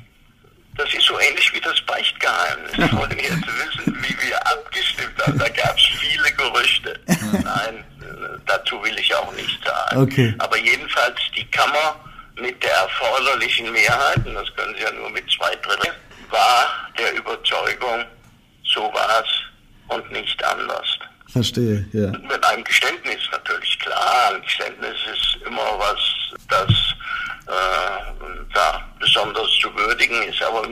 [0.78, 2.72] Das ist so ähnlich wie das Beichtgeheimnis.
[2.72, 5.38] Ich wollte jetzt wissen, wie wir abgestimmt haben.
[5.38, 7.00] Da gab es viele Gerüchte.
[7.44, 7.84] Nein,
[8.46, 10.04] dazu will ich auch nicht sagen.
[10.04, 10.34] Okay.
[10.38, 11.98] Aber jedenfalls die Kammer
[12.40, 15.92] mit der erforderlichen Mehrheit, und das können Sie ja nur mit zwei Drittel,
[16.30, 18.06] war der Überzeugung,
[18.64, 21.00] so war es und nicht anders.
[21.32, 22.08] Verstehe, ja.
[22.08, 24.32] Mit einem Geständnis natürlich, klar.
[24.34, 26.00] Ein Geständnis ist immer was,
[26.48, 26.70] das
[27.48, 30.42] äh, da besonders zu würdigen ist.
[30.42, 30.64] Aber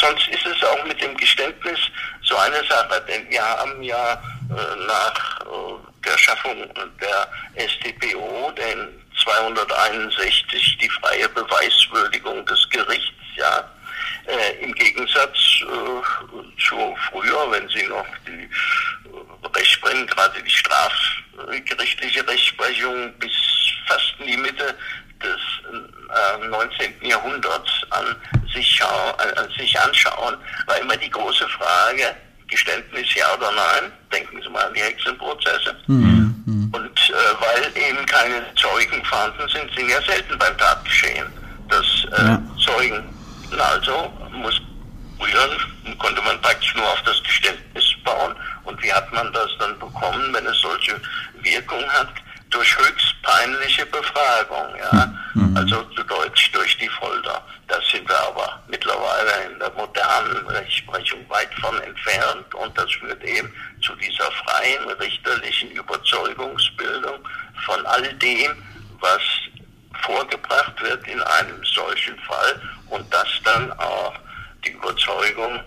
[0.00, 1.78] sonst ist es auch mit dem Geständnis
[2.22, 6.68] so eine Sache, denn wir haben ja äh, nach äh, der Schaffung
[7.00, 8.88] der StPO, den
[9.22, 13.70] 261, die freie Beweiswürdigung des Gerichts, ja,
[14.26, 22.26] äh, Im Gegensatz äh, zu früher, wenn Sie noch die äh, Rechtsprechung, gerade die strafgerichtliche
[22.26, 23.32] Rechtsprechung bis
[23.86, 24.74] fast in die Mitte
[25.22, 25.40] des
[26.42, 26.94] äh, 19.
[27.02, 28.16] Jahrhunderts an
[28.52, 30.36] sich, an sich anschauen,
[30.66, 32.14] war immer die große Frage,
[32.48, 33.92] Geständnis ja oder nein.
[34.12, 35.74] Denken Sie mal an die Hexenprozesse.
[35.86, 36.42] Mhm.
[36.46, 36.70] mhm.
[36.72, 41.26] Und äh, weil eben keine Zeugen vorhanden sind, sind ja selten beim Tatgeschehen,
[41.68, 41.86] dass
[42.18, 42.42] äh, ja.
[42.64, 43.15] Zeugen
[43.52, 44.60] also muss
[45.18, 48.34] früher konnte man praktisch nur auf das Geständnis bauen.
[48.64, 51.00] Und wie hat man das dann bekommen, wenn es solche
[51.42, 52.08] Wirkung hat?
[52.50, 55.12] Durch höchst peinliche Befragung, ja.
[55.34, 55.56] Mhm.
[55.56, 57.42] Also zu Deutsch durch die Folter.
[57.66, 63.22] Da sind wir aber mittlerweile in der modernen Rechtsprechung weit von entfernt und das führt
[63.24, 67.18] eben zu dieser freien richterlichen Überzeugungsbildung
[67.64, 68.62] von all dem,
[69.00, 69.20] was
[70.76, 72.60] vorgebracht wird in einem solchen Fall
[72.90, 74.14] und das dann auch
[74.64, 75.60] die Überzeugung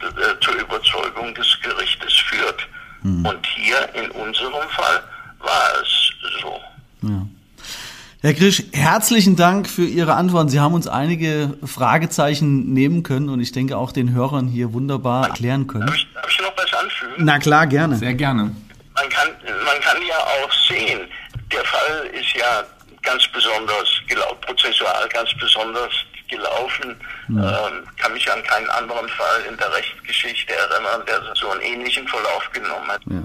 [0.00, 2.68] äh, zur Überzeugung des Gerichtes führt.
[3.02, 3.26] Mhm.
[3.26, 5.02] Und hier in unserem Fall
[5.40, 6.60] war es so.
[7.02, 7.26] Ja.
[8.22, 10.48] Herr Krisch, herzlichen Dank für Ihre Antworten.
[10.48, 15.28] Sie haben uns einige Fragezeichen nehmen können und ich denke auch den Hörern hier wunderbar
[15.28, 15.86] erklären können.
[15.86, 17.14] Darf ich, darf ich noch was anfügen?
[17.18, 17.96] Na klar, gerne.
[17.96, 18.50] Sehr gerne.
[18.94, 19.28] Man kann,
[19.64, 21.00] man kann ja auch sehen,
[21.52, 22.64] der Fall ist ja
[23.06, 25.92] ganz besonders gelaufen, prozessual ganz besonders
[26.28, 26.96] gelaufen.
[27.28, 27.38] Mhm.
[27.38, 32.06] Ähm, kann mich an keinen anderen Fall in der Rechtsgeschichte erinnern, der so einen ähnlichen
[32.08, 33.00] Verlauf genommen hat.
[33.08, 33.22] Ja.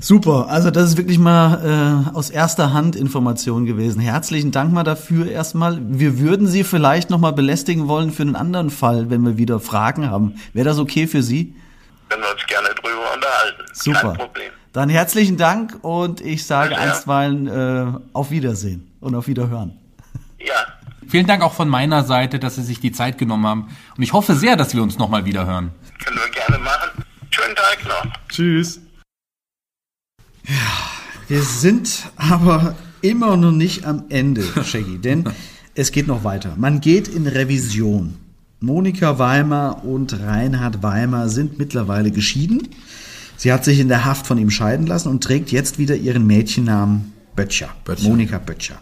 [0.00, 4.00] Super, also das ist wirklich mal äh, aus erster Hand Information gewesen.
[4.00, 5.78] Herzlichen Dank mal dafür erstmal.
[5.80, 9.60] Wir würden Sie vielleicht noch mal belästigen wollen für einen anderen Fall, wenn wir wieder
[9.60, 10.40] Fragen haben.
[10.52, 11.54] Wäre das okay für Sie?
[12.08, 13.64] Können wir uns gerne drüber unterhalten.
[13.72, 14.00] Super.
[14.00, 14.50] Kein Problem.
[14.72, 16.78] Dann herzlichen Dank und ich sage ja.
[16.78, 19.78] einstweilen äh, auf Wiedersehen und auf Wiederhören.
[20.38, 20.78] Ja,
[21.08, 23.68] Vielen Dank auch von meiner Seite, dass Sie sich die Zeit genommen haben.
[23.96, 25.70] Und ich hoffe sehr, dass wir uns nochmal wieder hören.
[26.04, 27.02] können wir gerne machen.
[27.30, 28.12] Schönen Tag noch.
[28.28, 28.80] Tschüss.
[30.46, 30.54] Ja,
[31.28, 35.24] wir sind aber immer noch nicht am Ende, Shaggy, denn
[35.74, 36.54] es geht noch weiter.
[36.56, 38.18] Man geht in Revision.
[38.60, 42.68] Monika Weimar und Reinhard Weimar sind mittlerweile geschieden.
[43.36, 46.26] Sie hat sich in der Haft von ihm scheiden lassen und trägt jetzt wieder ihren
[46.26, 47.68] Mädchennamen Böttcher.
[47.84, 48.08] Böttcher.
[48.08, 48.78] Monika Böttcher.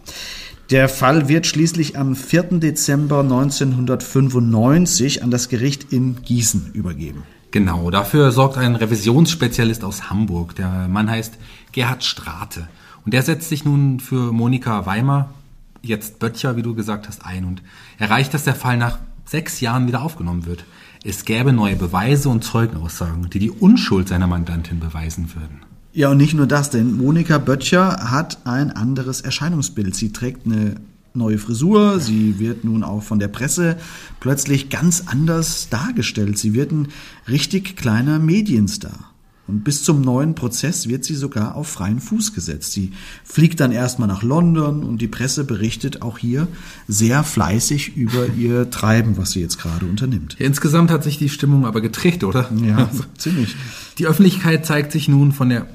[0.70, 2.58] Der Fall wird schließlich am 4.
[2.58, 7.24] Dezember 1995 an das Gericht in Gießen übergeben.
[7.50, 10.54] Genau, dafür sorgt ein Revisionsspezialist aus Hamburg.
[10.54, 11.34] Der Mann heißt
[11.72, 12.66] Gerhard Strate.
[13.04, 15.34] Und der setzt sich nun für Monika Weimar,
[15.82, 17.60] jetzt Böttcher, wie du gesagt hast, ein und
[17.98, 20.64] erreicht, dass der Fall nach sechs Jahren wieder aufgenommen wird.
[21.04, 25.65] Es gäbe neue Beweise und Zeugenaussagen, die die Unschuld seiner Mandantin beweisen würden.
[25.96, 29.94] Ja, und nicht nur das, denn Monika Böttcher hat ein anderes Erscheinungsbild.
[29.94, 30.74] Sie trägt eine
[31.14, 33.78] neue Frisur, sie wird nun auch von der Presse
[34.20, 36.36] plötzlich ganz anders dargestellt.
[36.36, 36.88] Sie wird ein
[37.28, 39.14] richtig kleiner Medienstar.
[39.46, 42.72] Und bis zum neuen Prozess wird sie sogar auf freien Fuß gesetzt.
[42.72, 42.92] Sie
[43.24, 46.46] fliegt dann erstmal nach London und die Presse berichtet auch hier
[46.88, 50.36] sehr fleißig über ihr Treiben, was sie jetzt gerade unternimmt.
[50.38, 52.50] Insgesamt hat sich die Stimmung aber getricht, oder?
[52.62, 53.56] Ja, ziemlich.
[53.96, 55.66] Die Öffentlichkeit zeigt sich nun von der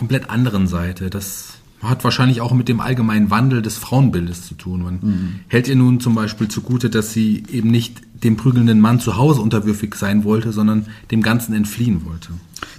[0.00, 1.10] komplett anderen Seite.
[1.10, 4.82] Das hat wahrscheinlich auch mit dem allgemeinen Wandel des Frauenbildes zu tun.
[4.82, 9.18] Man hält ihr nun zum Beispiel zugute, dass sie eben nicht dem prügelnden Mann zu
[9.18, 12.30] Hause unterwürfig sein wollte, sondern dem Ganzen entfliehen wollte.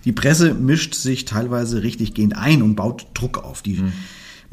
[0.04, 3.62] Die Presse mischt sich teilweise richtig gehend ein und baut Druck auf.
[3.62, 3.84] Die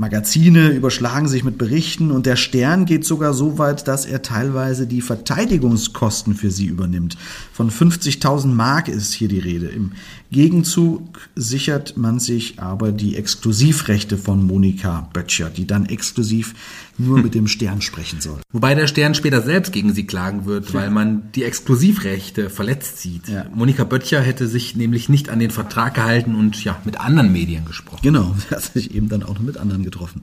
[0.00, 4.86] Magazine überschlagen sich mit Berichten und der Stern geht sogar so weit, dass er teilweise
[4.86, 7.18] die Verteidigungskosten für sie übernimmt.
[7.52, 9.66] Von 50.000 Mark ist hier die Rede.
[9.66, 9.90] Im
[10.30, 16.54] Gegenzug sichert man sich aber die Exklusivrechte von Monika Böttcher, die dann exklusiv
[16.98, 18.40] nur mit dem Stern sprechen soll.
[18.52, 23.28] Wobei der Stern später selbst gegen sie klagen wird, weil man die Exklusivrechte verletzt sieht.
[23.28, 23.46] Ja.
[23.54, 27.64] Monika Böttcher hätte sich nämlich nicht an den Vertrag gehalten und ja, mit anderen Medien
[27.64, 28.00] gesprochen.
[28.02, 30.22] Genau, er hat sich eben dann auch noch mit anderen getroffen.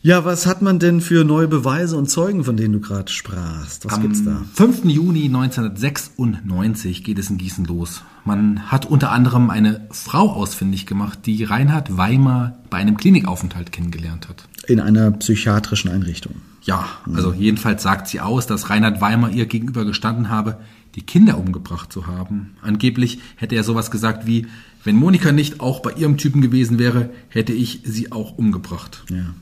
[0.00, 3.84] Ja, was hat man denn für neue Beweise und Zeugen, von denen du gerade sprachst?
[3.84, 4.36] Was gibt's da?
[4.36, 4.84] Am 5.
[4.84, 8.02] Juni 1996 geht es in Gießen los.
[8.24, 14.28] Man hat unter anderem eine Frau ausfindig gemacht, die Reinhard Weimar bei einem Klinikaufenthalt kennengelernt
[14.28, 14.47] hat.
[14.68, 16.34] In einer psychiatrischen Einrichtung.
[16.62, 20.58] Ja, also jedenfalls sagt sie aus, dass Reinhard Weimar ihr gegenüber gestanden habe,
[20.94, 22.54] die Kinder umgebracht zu haben.
[22.60, 24.46] Angeblich hätte er sowas gesagt wie,
[24.84, 29.04] wenn Monika nicht auch bei ihrem Typen gewesen wäre, hätte ich sie auch umgebracht.
[29.10, 29.34] Ja.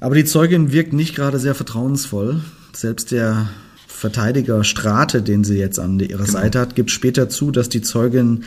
[0.00, 2.40] Aber die Zeugin wirkt nicht gerade sehr vertrauensvoll.
[2.72, 3.48] Selbst der
[3.86, 8.44] Verteidiger Strate, den sie jetzt an ihrer Seite hat, gibt später zu, dass die Zeugin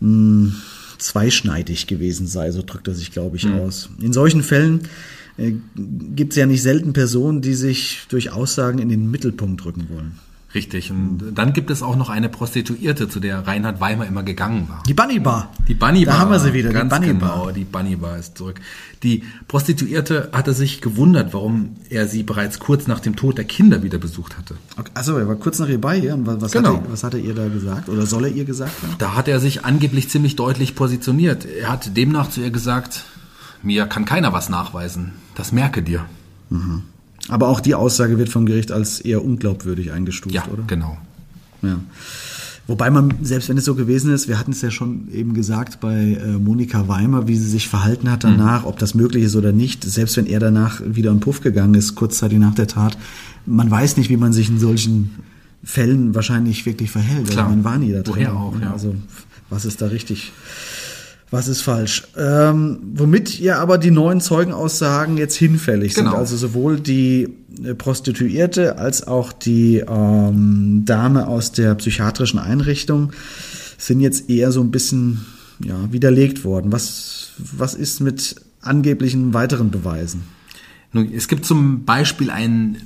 [0.00, 0.52] mh,
[1.00, 2.50] zweischneidig gewesen sei.
[2.52, 3.90] So drückt er sich, glaube ich, aus.
[4.00, 4.82] In solchen Fällen
[5.36, 5.52] äh,
[6.14, 10.18] gibt es ja nicht selten Personen, die sich durch Aussagen in den Mittelpunkt rücken wollen.
[10.52, 10.90] Richtig.
[10.90, 14.82] Und dann gibt es auch noch eine Prostituierte, zu der Reinhard Weimar immer gegangen war.
[14.88, 15.52] Die Bunny Bar.
[15.68, 16.14] Die Bunny Bar.
[16.14, 17.52] Da haben wir sie wieder, die Ganz Bunny genau, Bar.
[17.52, 18.60] die Bunny Bar ist zurück.
[19.04, 23.84] Die Prostituierte hatte sich gewundert, warum er sie bereits kurz nach dem Tod der Kinder
[23.84, 24.56] wieder besucht hatte.
[24.76, 26.14] Okay, achso, er war kurz nach ihr bei ihr.
[26.14, 26.78] Und was, Genau.
[26.78, 27.88] hat er, was hat er ihr da gesagt?
[27.88, 28.94] Oder soll er ihr gesagt haben?
[28.98, 31.44] Da hat er sich angeblich ziemlich deutlich positioniert.
[31.44, 33.04] Er hat demnach zu ihr gesagt,
[33.62, 35.12] mir kann keiner was nachweisen.
[35.36, 36.06] Das merke dir.
[37.28, 40.62] Aber auch die Aussage wird vom Gericht als eher unglaubwürdig eingestuft, Ja, oder?
[40.66, 40.98] genau.
[41.62, 41.78] Ja.
[42.66, 45.80] Wobei man, selbst wenn es so gewesen ist, wir hatten es ja schon eben gesagt
[45.80, 49.50] bei äh, Monika Weimer, wie sie sich verhalten hat danach, ob das möglich ist oder
[49.52, 52.96] nicht, selbst wenn er danach wieder in Puff gegangen ist, kurzzeitig nach der Tat,
[53.44, 55.10] man weiß nicht, wie man sich in solchen
[55.64, 57.30] Fällen wahrscheinlich wirklich verhält.
[57.30, 57.46] Klar.
[57.46, 58.14] Also man war nie da drin.
[58.14, 58.72] Woher auch, ja.
[58.72, 58.94] Also
[59.50, 60.32] was ist da richtig?
[61.30, 62.08] Was ist falsch?
[62.16, 66.06] Ähm, womit ja aber die neuen Zeugenaussagen jetzt hinfällig sind.
[66.06, 66.16] Genau.
[66.16, 67.28] Also sowohl die
[67.62, 73.12] äh, Prostituierte als auch die ähm, Dame aus der psychiatrischen Einrichtung
[73.78, 75.24] sind jetzt eher so ein bisschen
[75.64, 76.72] ja, widerlegt worden.
[76.72, 80.22] Was, was ist mit angeblichen weiteren Beweisen?
[80.92, 82.78] Nun, es gibt zum Beispiel einen,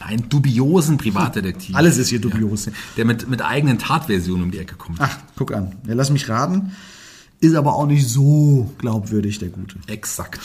[0.00, 1.76] einen dubiosen Privatdetektiv.
[1.76, 2.66] Alles ist hier dubios.
[2.66, 4.98] Ja, der mit, mit eigenen Tatversionen um die Ecke kommt.
[5.00, 5.76] Ach, guck an.
[5.86, 6.72] Ja, lass mich raten.
[7.40, 9.76] Ist aber auch nicht so glaubwürdig, der Gute.
[9.86, 10.40] Exakt.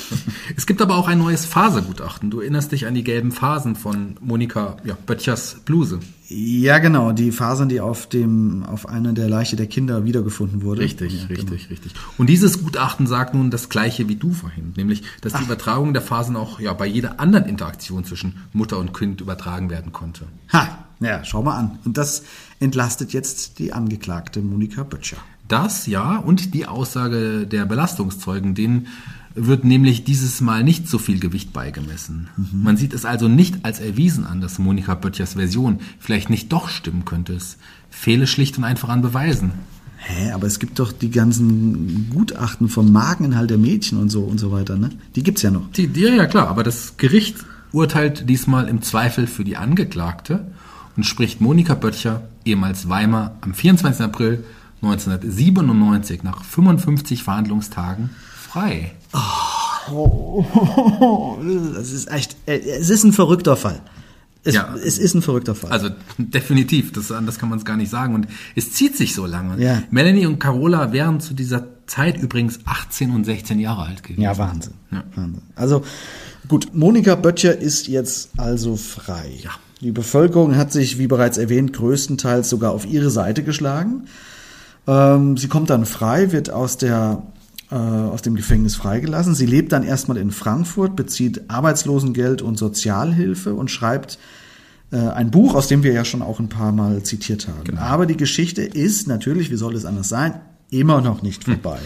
[0.58, 2.30] Es gibt aber auch ein neues Phasegutachten.
[2.30, 6.00] Du erinnerst dich an die gelben Phasen von Monika ja, Böttchers Bluse.
[6.28, 10.82] Ja, genau, die Fasern, die auf dem, auf einer der Leiche der Kinder wiedergefunden wurde.
[10.82, 11.70] Richtig, ja, richtig, genau.
[11.70, 11.94] richtig.
[12.18, 16.02] Und dieses Gutachten sagt nun das Gleiche wie du vorhin, nämlich, dass die Übertragung der
[16.02, 20.26] Phasen auch ja, bei jeder anderen Interaktion zwischen Mutter und Kind übertragen werden konnte.
[20.54, 21.80] Ha, ja, schau mal an.
[21.84, 22.24] Und das
[22.60, 25.18] entlastet jetzt die Angeklagte Monika Böttcher.
[25.52, 28.88] Das ja und die Aussage der Belastungszeugen, denen
[29.36, 32.30] wird nämlich dieses Mal nicht so viel Gewicht beigemessen.
[32.54, 36.70] Man sieht es also nicht als erwiesen an, dass Monika Böttchers Version vielleicht nicht doch
[36.70, 37.34] stimmen könnte.
[37.34, 37.58] Es
[37.90, 39.52] fehle schlicht und einfach an Beweisen.
[39.98, 44.40] Hä, aber es gibt doch die ganzen Gutachten vom Mageninhalt der Mädchen und so und
[44.40, 44.90] so weiter, ne?
[45.16, 45.70] Die gibt's ja noch.
[45.74, 47.36] Die, die, ja, ja, klar, aber das Gericht
[47.74, 50.46] urteilt diesmal im Zweifel für die Angeklagte
[50.96, 54.02] und spricht Monika Böttcher, ehemals Weimar, am 24.
[54.02, 54.44] April
[54.82, 58.92] 1997 nach 55 Verhandlungstagen frei.
[61.76, 63.82] Das ist echt, es ist ein verrückter Fall.
[64.44, 64.74] Es, Ja.
[64.76, 65.72] es ist ein verrückter Fall.
[65.72, 68.16] Also definitiv, das, anders kann man es gar nicht sagen.
[68.16, 69.62] Und es zieht sich so lange.
[69.64, 69.84] Ja.
[69.92, 74.22] Melanie und Carola wären zu dieser Zeit übrigens 18 und 16 Jahre alt gewesen.
[74.22, 74.74] ja, Wahnsinn.
[74.92, 75.04] Ja.
[75.16, 75.42] Wahnsinn.
[75.56, 75.84] Also
[76.48, 79.32] gut, Monika Böttcher ist jetzt also frei.
[79.44, 79.52] Ja.
[79.82, 84.04] Die Bevölkerung hat sich, wie bereits erwähnt, größtenteils sogar auf ihre Seite geschlagen.
[84.88, 87.24] Ähm, sie kommt dann frei, wird aus der
[87.72, 89.34] äh, aus dem Gefängnis freigelassen.
[89.34, 94.20] Sie lebt dann erstmal in Frankfurt, bezieht Arbeitslosengeld und Sozialhilfe und schreibt
[94.92, 97.78] äh, ein Buch, aus dem wir ja schon auch ein paar Mal zitiert haben.
[97.78, 101.80] Aber die Geschichte ist natürlich, wie soll es anders sein, immer noch nicht vorbei.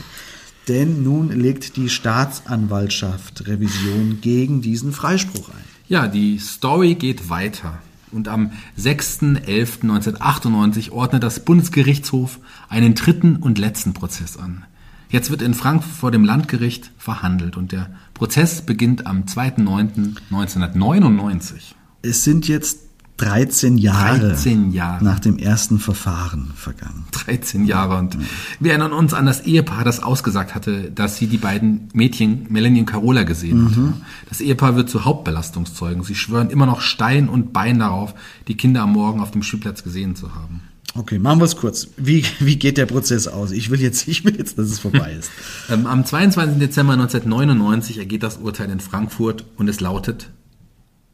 [0.67, 5.63] Denn nun legt die Staatsanwaltschaft Revision gegen diesen Freispruch ein.
[5.87, 7.77] Ja, die Story geht weiter.
[8.15, 12.39] Und am 6.11.1998 ordnet das Bundesgerichtshof
[12.69, 14.63] einen dritten und letzten Prozess an.
[15.09, 21.73] Jetzt wird in Frankfurt vor dem Landgericht verhandelt und der Prozess beginnt am 2.9.1999.
[22.01, 22.84] Es sind jetzt
[23.17, 25.03] 13 Jahre, 13 Jahre.
[25.03, 27.05] nach dem ersten Verfahren vergangen.
[27.11, 28.17] 13 Jahre und
[28.59, 32.81] wir erinnern uns an das Ehepaar, das ausgesagt hatte, dass sie die beiden Mädchen Melanie
[32.81, 33.93] und Carola gesehen hatte.
[34.27, 36.03] Das Ehepaar wird zu Hauptbelastungszeugen.
[36.03, 38.13] Sie schwören immer noch Stein und Bein darauf,
[38.49, 40.61] die Kinder am Morgen auf dem Spielplatz gesehen zu haben.
[40.97, 41.89] Okay, machen wir es kurz.
[41.97, 43.51] Wie, wie geht der Prozess aus?
[43.51, 45.31] Ich will jetzt, ich will jetzt, dass es vorbei ist.
[45.67, 46.59] Ähm, am 22.
[46.59, 50.29] Dezember 1999 ergeht das Urteil in Frankfurt und es lautet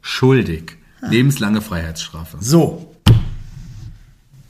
[0.02, 0.76] schuldig.
[1.10, 2.38] Lebenslange Freiheitsstrafe.
[2.40, 2.94] So.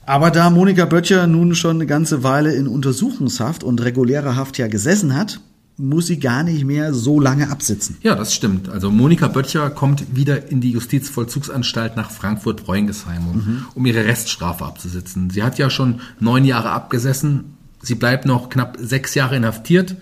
[0.05, 4.67] Aber da Monika Böttcher nun schon eine ganze Weile in Untersuchungshaft und regulärer Haft ja
[4.67, 5.39] gesessen hat,
[5.77, 7.97] muss sie gar nicht mehr so lange absitzen.
[8.01, 8.69] Ja, das stimmt.
[8.69, 15.29] Also Monika Böttcher kommt wieder in die Justizvollzugsanstalt nach Frankfurt-Bräungesheim, um, um ihre Reststrafe abzusitzen.
[15.29, 17.57] Sie hat ja schon neun Jahre abgesessen.
[17.81, 19.95] Sie bleibt noch knapp sechs Jahre inhaftiert.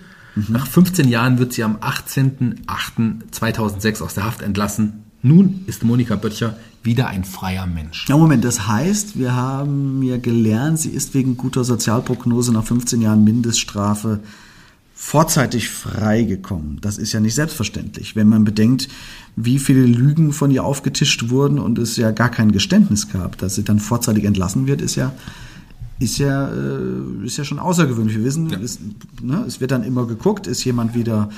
[0.48, 5.01] Nach 15 Jahren wird sie am 18.08.2006 aus der Haft entlassen.
[5.22, 8.08] Nun ist Monika Böttcher wieder ein freier Mensch.
[8.08, 13.00] Ja, Moment, das heißt, wir haben ja gelernt, sie ist wegen guter Sozialprognose nach 15
[13.00, 14.18] Jahren Mindeststrafe
[14.94, 16.78] vorzeitig freigekommen.
[16.80, 18.88] Das ist ja nicht selbstverständlich, wenn man bedenkt,
[19.36, 23.38] wie viele Lügen von ihr aufgetischt wurden und es ja gar kein Geständnis gab.
[23.38, 25.12] Dass sie dann vorzeitig entlassen wird, ist ja
[25.98, 28.16] ist ja, äh, ist ja schon außergewöhnlich.
[28.16, 28.80] Wir wissen, es,
[29.22, 31.30] ne, es wird dann immer geguckt, ist jemand wieder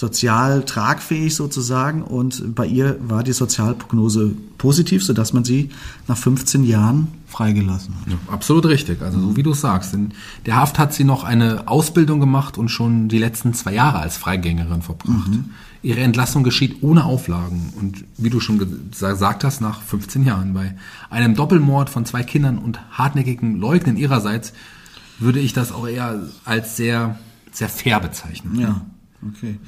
[0.00, 5.68] sozial tragfähig sozusagen und bei ihr war die Sozialprognose positiv, sodass man sie
[6.08, 8.08] nach 15 Jahren freigelassen hat.
[8.08, 9.02] Ja, absolut richtig.
[9.02, 9.92] Also so wie du sagst.
[9.92, 10.12] In
[10.46, 14.16] der Haft hat sie noch eine Ausbildung gemacht und schon die letzten zwei Jahre als
[14.16, 15.30] Freigängerin verbracht.
[15.82, 18.58] Ihre Entlassung geschieht ohne Auflagen und wie du schon
[18.90, 20.54] gesagt hast, nach 15 Jahren.
[20.54, 20.76] Bei
[21.10, 24.54] einem Doppelmord von zwei Kindern und hartnäckigen Leugnen ihrerseits
[25.18, 27.18] würde ich das auch eher als sehr,
[27.52, 28.58] sehr fair bezeichnen.
[28.58, 28.80] Ja,
[29.26, 29.58] okay.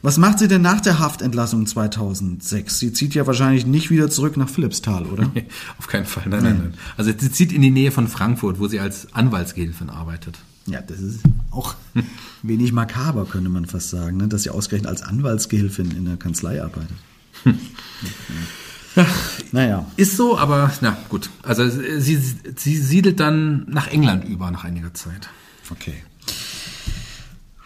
[0.00, 2.78] Was macht sie denn nach der Haftentlassung 2006?
[2.78, 5.30] Sie zieht ja wahrscheinlich nicht wieder zurück nach Philippsthal, oder?
[5.78, 6.74] Auf keinen Fall, nein, nein, nein.
[6.96, 10.38] Also sie zieht in die Nähe von Frankfurt, wo sie als Anwaltsgehilfin arbeitet.
[10.66, 11.20] Ja, das ist
[11.50, 11.74] auch
[12.42, 14.28] wenig makaber, könnte man fast sagen, ne?
[14.28, 16.96] dass sie ausgerechnet als Anwaltsgehilfin in der Kanzlei arbeitet.
[19.52, 19.86] naja.
[19.96, 21.30] Ist so, aber na gut.
[21.42, 25.28] Also sie, sie siedelt dann nach England über nach einiger Zeit.
[25.70, 25.94] Okay.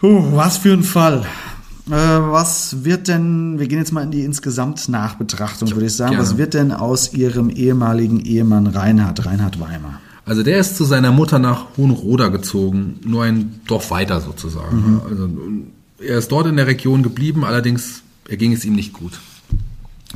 [0.03, 1.25] Puh, was für ein Fall.
[1.87, 6.11] Äh, was wird denn, wir gehen jetzt mal in die insgesamt Nachbetrachtung, würde ich sagen,
[6.11, 6.23] gerne.
[6.25, 10.01] was wird denn aus ihrem ehemaligen Ehemann Reinhard, Reinhard Weimar?
[10.25, 14.99] Also der ist zu seiner Mutter nach Hohenroda gezogen, nur ein Dorf weiter sozusagen.
[15.09, 15.29] Also
[16.05, 19.21] er ist dort in der Region geblieben, allerdings erging es ihm nicht gut.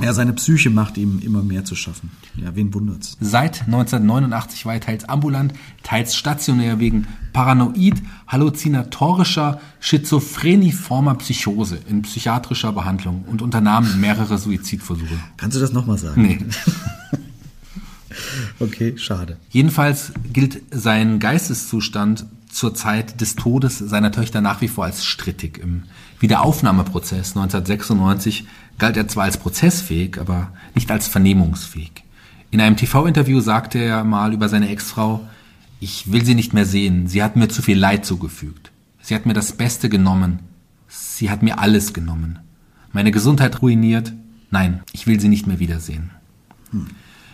[0.02, 2.12] Ja, seine Psyche macht ihm immer mehr zu schaffen.
[2.36, 3.18] Ja, wen wundert's?
[3.20, 7.96] Seit 1989 war er teils ambulant, teils stationär wegen paranoid,
[8.28, 15.18] halluzinatorischer, schizophreniformer Psychose in psychiatrischer Behandlung und unternahm mehrere Suizidversuche.
[15.36, 16.22] Kannst du das nochmal sagen?
[16.22, 16.40] Nee.
[18.60, 19.38] okay, schade.
[19.50, 25.60] Jedenfalls gilt sein Geisteszustand zur Zeit des Todes seiner Töchter nach wie vor als strittig.
[25.60, 25.84] Im
[26.20, 32.04] Wiederaufnahmeprozess 1996 galt er zwar als prozessfähig, aber nicht als vernehmungsfähig.
[32.52, 35.28] In einem TV-Interview sagte er mal über seine Ex-Frau,
[35.80, 38.72] ich will sie nicht mehr sehen, sie hat mir zu viel Leid zugefügt.
[39.02, 40.40] Sie hat mir das Beste genommen.
[40.88, 42.40] Sie hat mir alles genommen.
[42.92, 44.14] Meine Gesundheit ruiniert.
[44.50, 46.12] Nein, ich will sie nicht mehr wiedersehen.
[46.72, 46.88] Hm.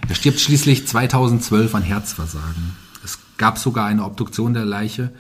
[0.07, 2.75] Er stirbt schließlich 2012 an Herzversagen.
[3.03, 5.11] Es gab sogar eine Obduktion der Leiche,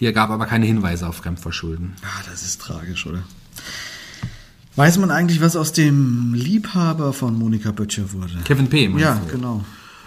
[0.00, 1.94] die ergab aber keine Hinweise auf Fremdverschulden.
[2.02, 3.22] Ah, das ist tragisch, oder?
[4.78, 8.34] Weiß man eigentlich, was aus dem Liebhaber von Monika Böttcher wurde?
[8.44, 8.86] Kevin P.
[8.96, 9.32] Ja, du?
[9.32, 9.64] genau.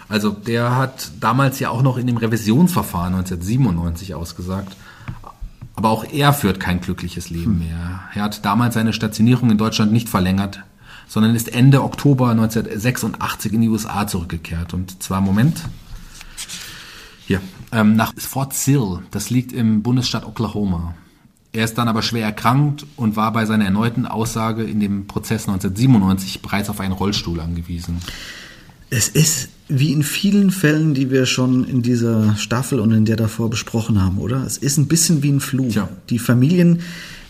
[0.08, 4.78] Also der hat damals ja auch noch in dem Revisionsverfahren 1997 ausgesagt.
[5.76, 7.60] Aber auch er führt kein glückliches Leben hm.
[7.60, 8.00] mehr.
[8.14, 10.62] Er hat damals seine Stationierung in Deutschland nicht verlängert,
[11.06, 14.74] sondern ist Ende Oktober 1986 in die USA zurückgekehrt.
[14.74, 15.64] Und zwar, Moment,
[17.28, 17.42] hier,
[17.74, 20.96] ähm, nach Fort Sill, das liegt im Bundesstaat Oklahoma.
[21.54, 25.48] Er ist dann aber schwer erkrankt und war bei seiner erneuten Aussage in dem Prozess
[25.48, 27.98] 1997 bereits auf einen Rollstuhl angewiesen.
[28.90, 33.16] Es ist wie in vielen Fällen, die wir schon in dieser Staffel und in der
[33.16, 34.46] davor besprochen haben, oder?
[34.46, 35.74] Es ist ein bisschen wie ein Fluch.
[35.74, 35.90] Ja.
[36.10, 36.82] Die Familien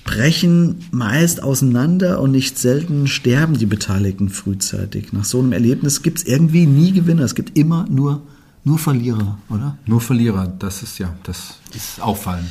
[0.04, 5.14] brechen meist auseinander und nicht selten sterben die Beteiligten frühzeitig.
[5.14, 7.24] Nach so einem Erlebnis gibt es irgendwie nie Gewinner.
[7.24, 8.24] Es gibt immer nur,
[8.64, 9.78] nur Verlierer, oder?
[9.86, 12.50] Nur Verlierer, das ist ja, das ist auffallend.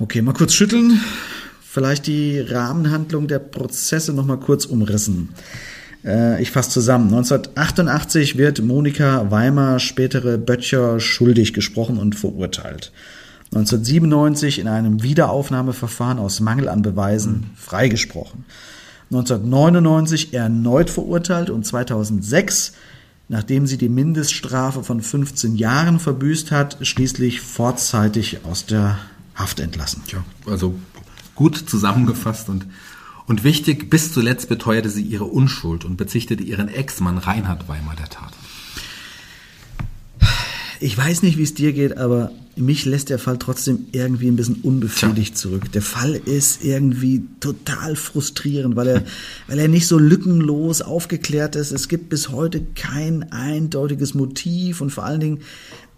[0.00, 1.00] Okay, mal kurz schütteln.
[1.62, 5.28] Vielleicht die Rahmenhandlung der Prozesse noch mal kurz umrissen.
[6.04, 7.14] Äh, ich fasse zusammen.
[7.14, 12.90] 1988 wird Monika Weimar, spätere Böttcher, schuldig gesprochen und verurteilt.
[13.54, 18.44] 1997 in einem Wiederaufnahmeverfahren aus Mangel an Beweisen freigesprochen.
[19.12, 22.72] 1999 erneut verurteilt und 2006,
[23.28, 28.98] nachdem sie die Mindeststrafe von 15 Jahren verbüßt hat, schließlich vorzeitig aus der
[29.34, 30.02] Haft entlassen.
[30.12, 30.78] Ja, also
[31.34, 32.66] gut zusammengefasst und,
[33.26, 38.08] und wichtig, bis zuletzt beteuerte sie ihre Unschuld und bezichtete ihren Ex-Mann Reinhard Weimar der
[38.08, 38.32] Tat.
[40.80, 44.36] Ich weiß nicht, wie es dir geht, aber mich lässt der Fall trotzdem irgendwie ein
[44.36, 45.72] bisschen unbefriedigt zurück.
[45.72, 49.04] Der Fall ist irgendwie total frustrierend, weil er,
[49.48, 51.72] weil er nicht so lückenlos aufgeklärt ist.
[51.72, 55.40] Es gibt bis heute kein eindeutiges Motiv und vor allen Dingen,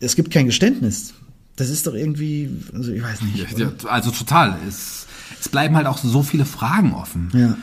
[0.01, 1.15] es gibt kein Geständnis.
[1.57, 3.59] Das ist doch irgendwie, also ich weiß nicht.
[3.59, 4.59] Ja, also total.
[4.69, 5.07] Es,
[5.41, 7.31] es bleiben halt auch so viele Fragen offen.
[7.33, 7.57] Ja.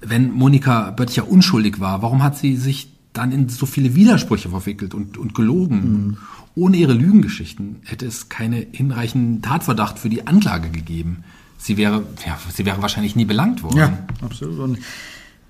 [0.00, 4.94] Wenn Monika Böttcher unschuldig war, warum hat sie sich dann in so viele Widersprüche verwickelt
[4.94, 5.76] und, und gelogen?
[5.76, 6.16] Mhm.
[6.56, 11.24] Ohne ihre Lügengeschichten hätte es keine hinreichenden Tatverdacht für die Anklage gegeben.
[11.58, 13.78] Sie wäre, ja, sie wäre wahrscheinlich nie belangt worden.
[13.78, 14.58] Ja, absolut.
[14.58, 14.78] Und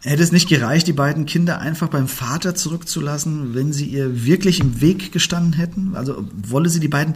[0.02, 4.60] hätte es nicht gereicht, die beiden Kinder einfach beim Vater zurückzulassen, wenn sie ihr wirklich
[4.60, 5.94] im Weg gestanden hätten?
[5.94, 7.14] Also wolle sie die beiden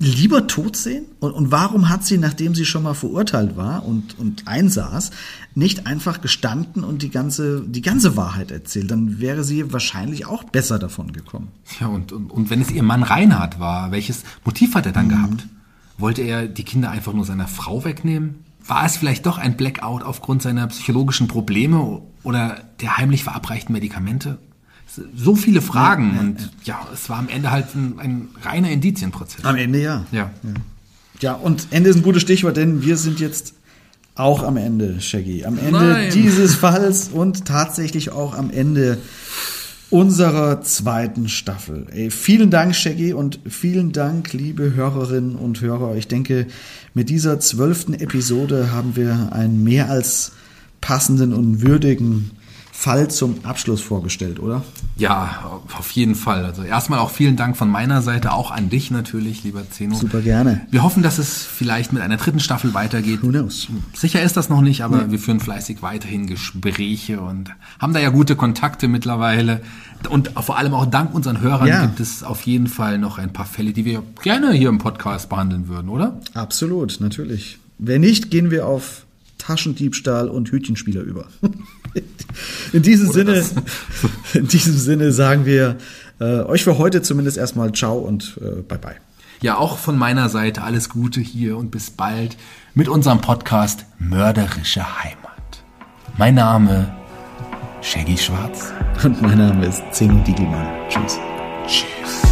[0.00, 1.04] lieber tot sehen?
[1.20, 5.10] Und, und warum hat sie, nachdem sie schon mal verurteilt war und, und einsaß,
[5.54, 8.90] nicht einfach gestanden und die ganze, die ganze Wahrheit erzählt?
[8.90, 11.48] Dann wäre sie wahrscheinlich auch besser davon gekommen.
[11.78, 15.06] Ja, und, und, und wenn es ihr Mann Reinhard war, welches Motiv hat er dann
[15.06, 15.10] mhm.
[15.10, 15.46] gehabt?
[15.98, 18.36] Wollte er die Kinder einfach nur seiner Frau wegnehmen?
[18.66, 24.38] War es vielleicht doch ein Blackout aufgrund seiner psychologischen Probleme oder der heimlich verabreichten Medikamente?
[25.14, 29.44] So viele Fragen ja, und ja, es war am Ende halt ein, ein, reiner Indizienprozess.
[29.44, 30.04] Am Ende ja.
[30.10, 30.30] ja.
[30.42, 30.54] Ja.
[31.20, 33.54] Ja, und Ende ist ein gutes Stichwort, denn wir sind jetzt
[34.14, 35.44] auch am Ende, Shaggy.
[35.44, 36.10] Am Ende Nein.
[36.12, 38.98] dieses Falls und tatsächlich auch am Ende
[39.90, 41.86] unserer zweiten Staffel.
[41.92, 45.96] Ey, vielen Dank, Shaggy, und vielen Dank, liebe Hörerinnen und Hörer.
[45.96, 46.46] Ich denke,
[46.94, 50.32] mit dieser zwölften Episode haben wir einen mehr als
[50.80, 52.30] passenden und würdigen
[52.72, 54.62] Fall zum Abschluss vorgestellt, oder?
[55.00, 56.44] Ja, auf jeden Fall.
[56.44, 59.94] Also erstmal auch vielen Dank von meiner Seite, auch an dich natürlich, lieber Zeno.
[59.94, 60.66] Super gerne.
[60.70, 63.22] Wir hoffen, dass es vielleicht mit einer dritten Staffel weitergeht.
[63.22, 63.68] Who knows?
[63.94, 65.10] Sicher ist das noch nicht, aber ja.
[65.10, 69.62] wir führen fleißig weiterhin Gespräche und haben da ja gute Kontakte mittlerweile.
[70.10, 71.86] Und vor allem auch dank unseren Hörern ja.
[71.86, 75.30] gibt es auf jeden Fall noch ein paar Fälle, die wir gerne hier im Podcast
[75.30, 76.20] behandeln würden, oder?
[76.34, 77.58] Absolut, natürlich.
[77.78, 79.06] Wenn nicht, gehen wir auf
[79.38, 81.26] Taschendiebstahl und Hütchenspieler über.
[82.72, 83.64] in diesem Oder Sinne,
[84.34, 85.76] in diesem Sinne sagen wir
[86.20, 88.96] äh, euch für heute zumindest erstmal Ciao und äh, Bye Bye.
[89.42, 92.36] Ja, auch von meiner Seite alles Gute hier und bis bald
[92.74, 95.64] mit unserem Podcast Mörderische Heimat.
[96.18, 96.94] Mein Name
[97.80, 98.72] Shaggy Schwarz.
[99.02, 100.68] Und mein Name ist Zing Diegelmann.
[100.90, 101.18] Tschüss.
[101.66, 102.29] Tschüss.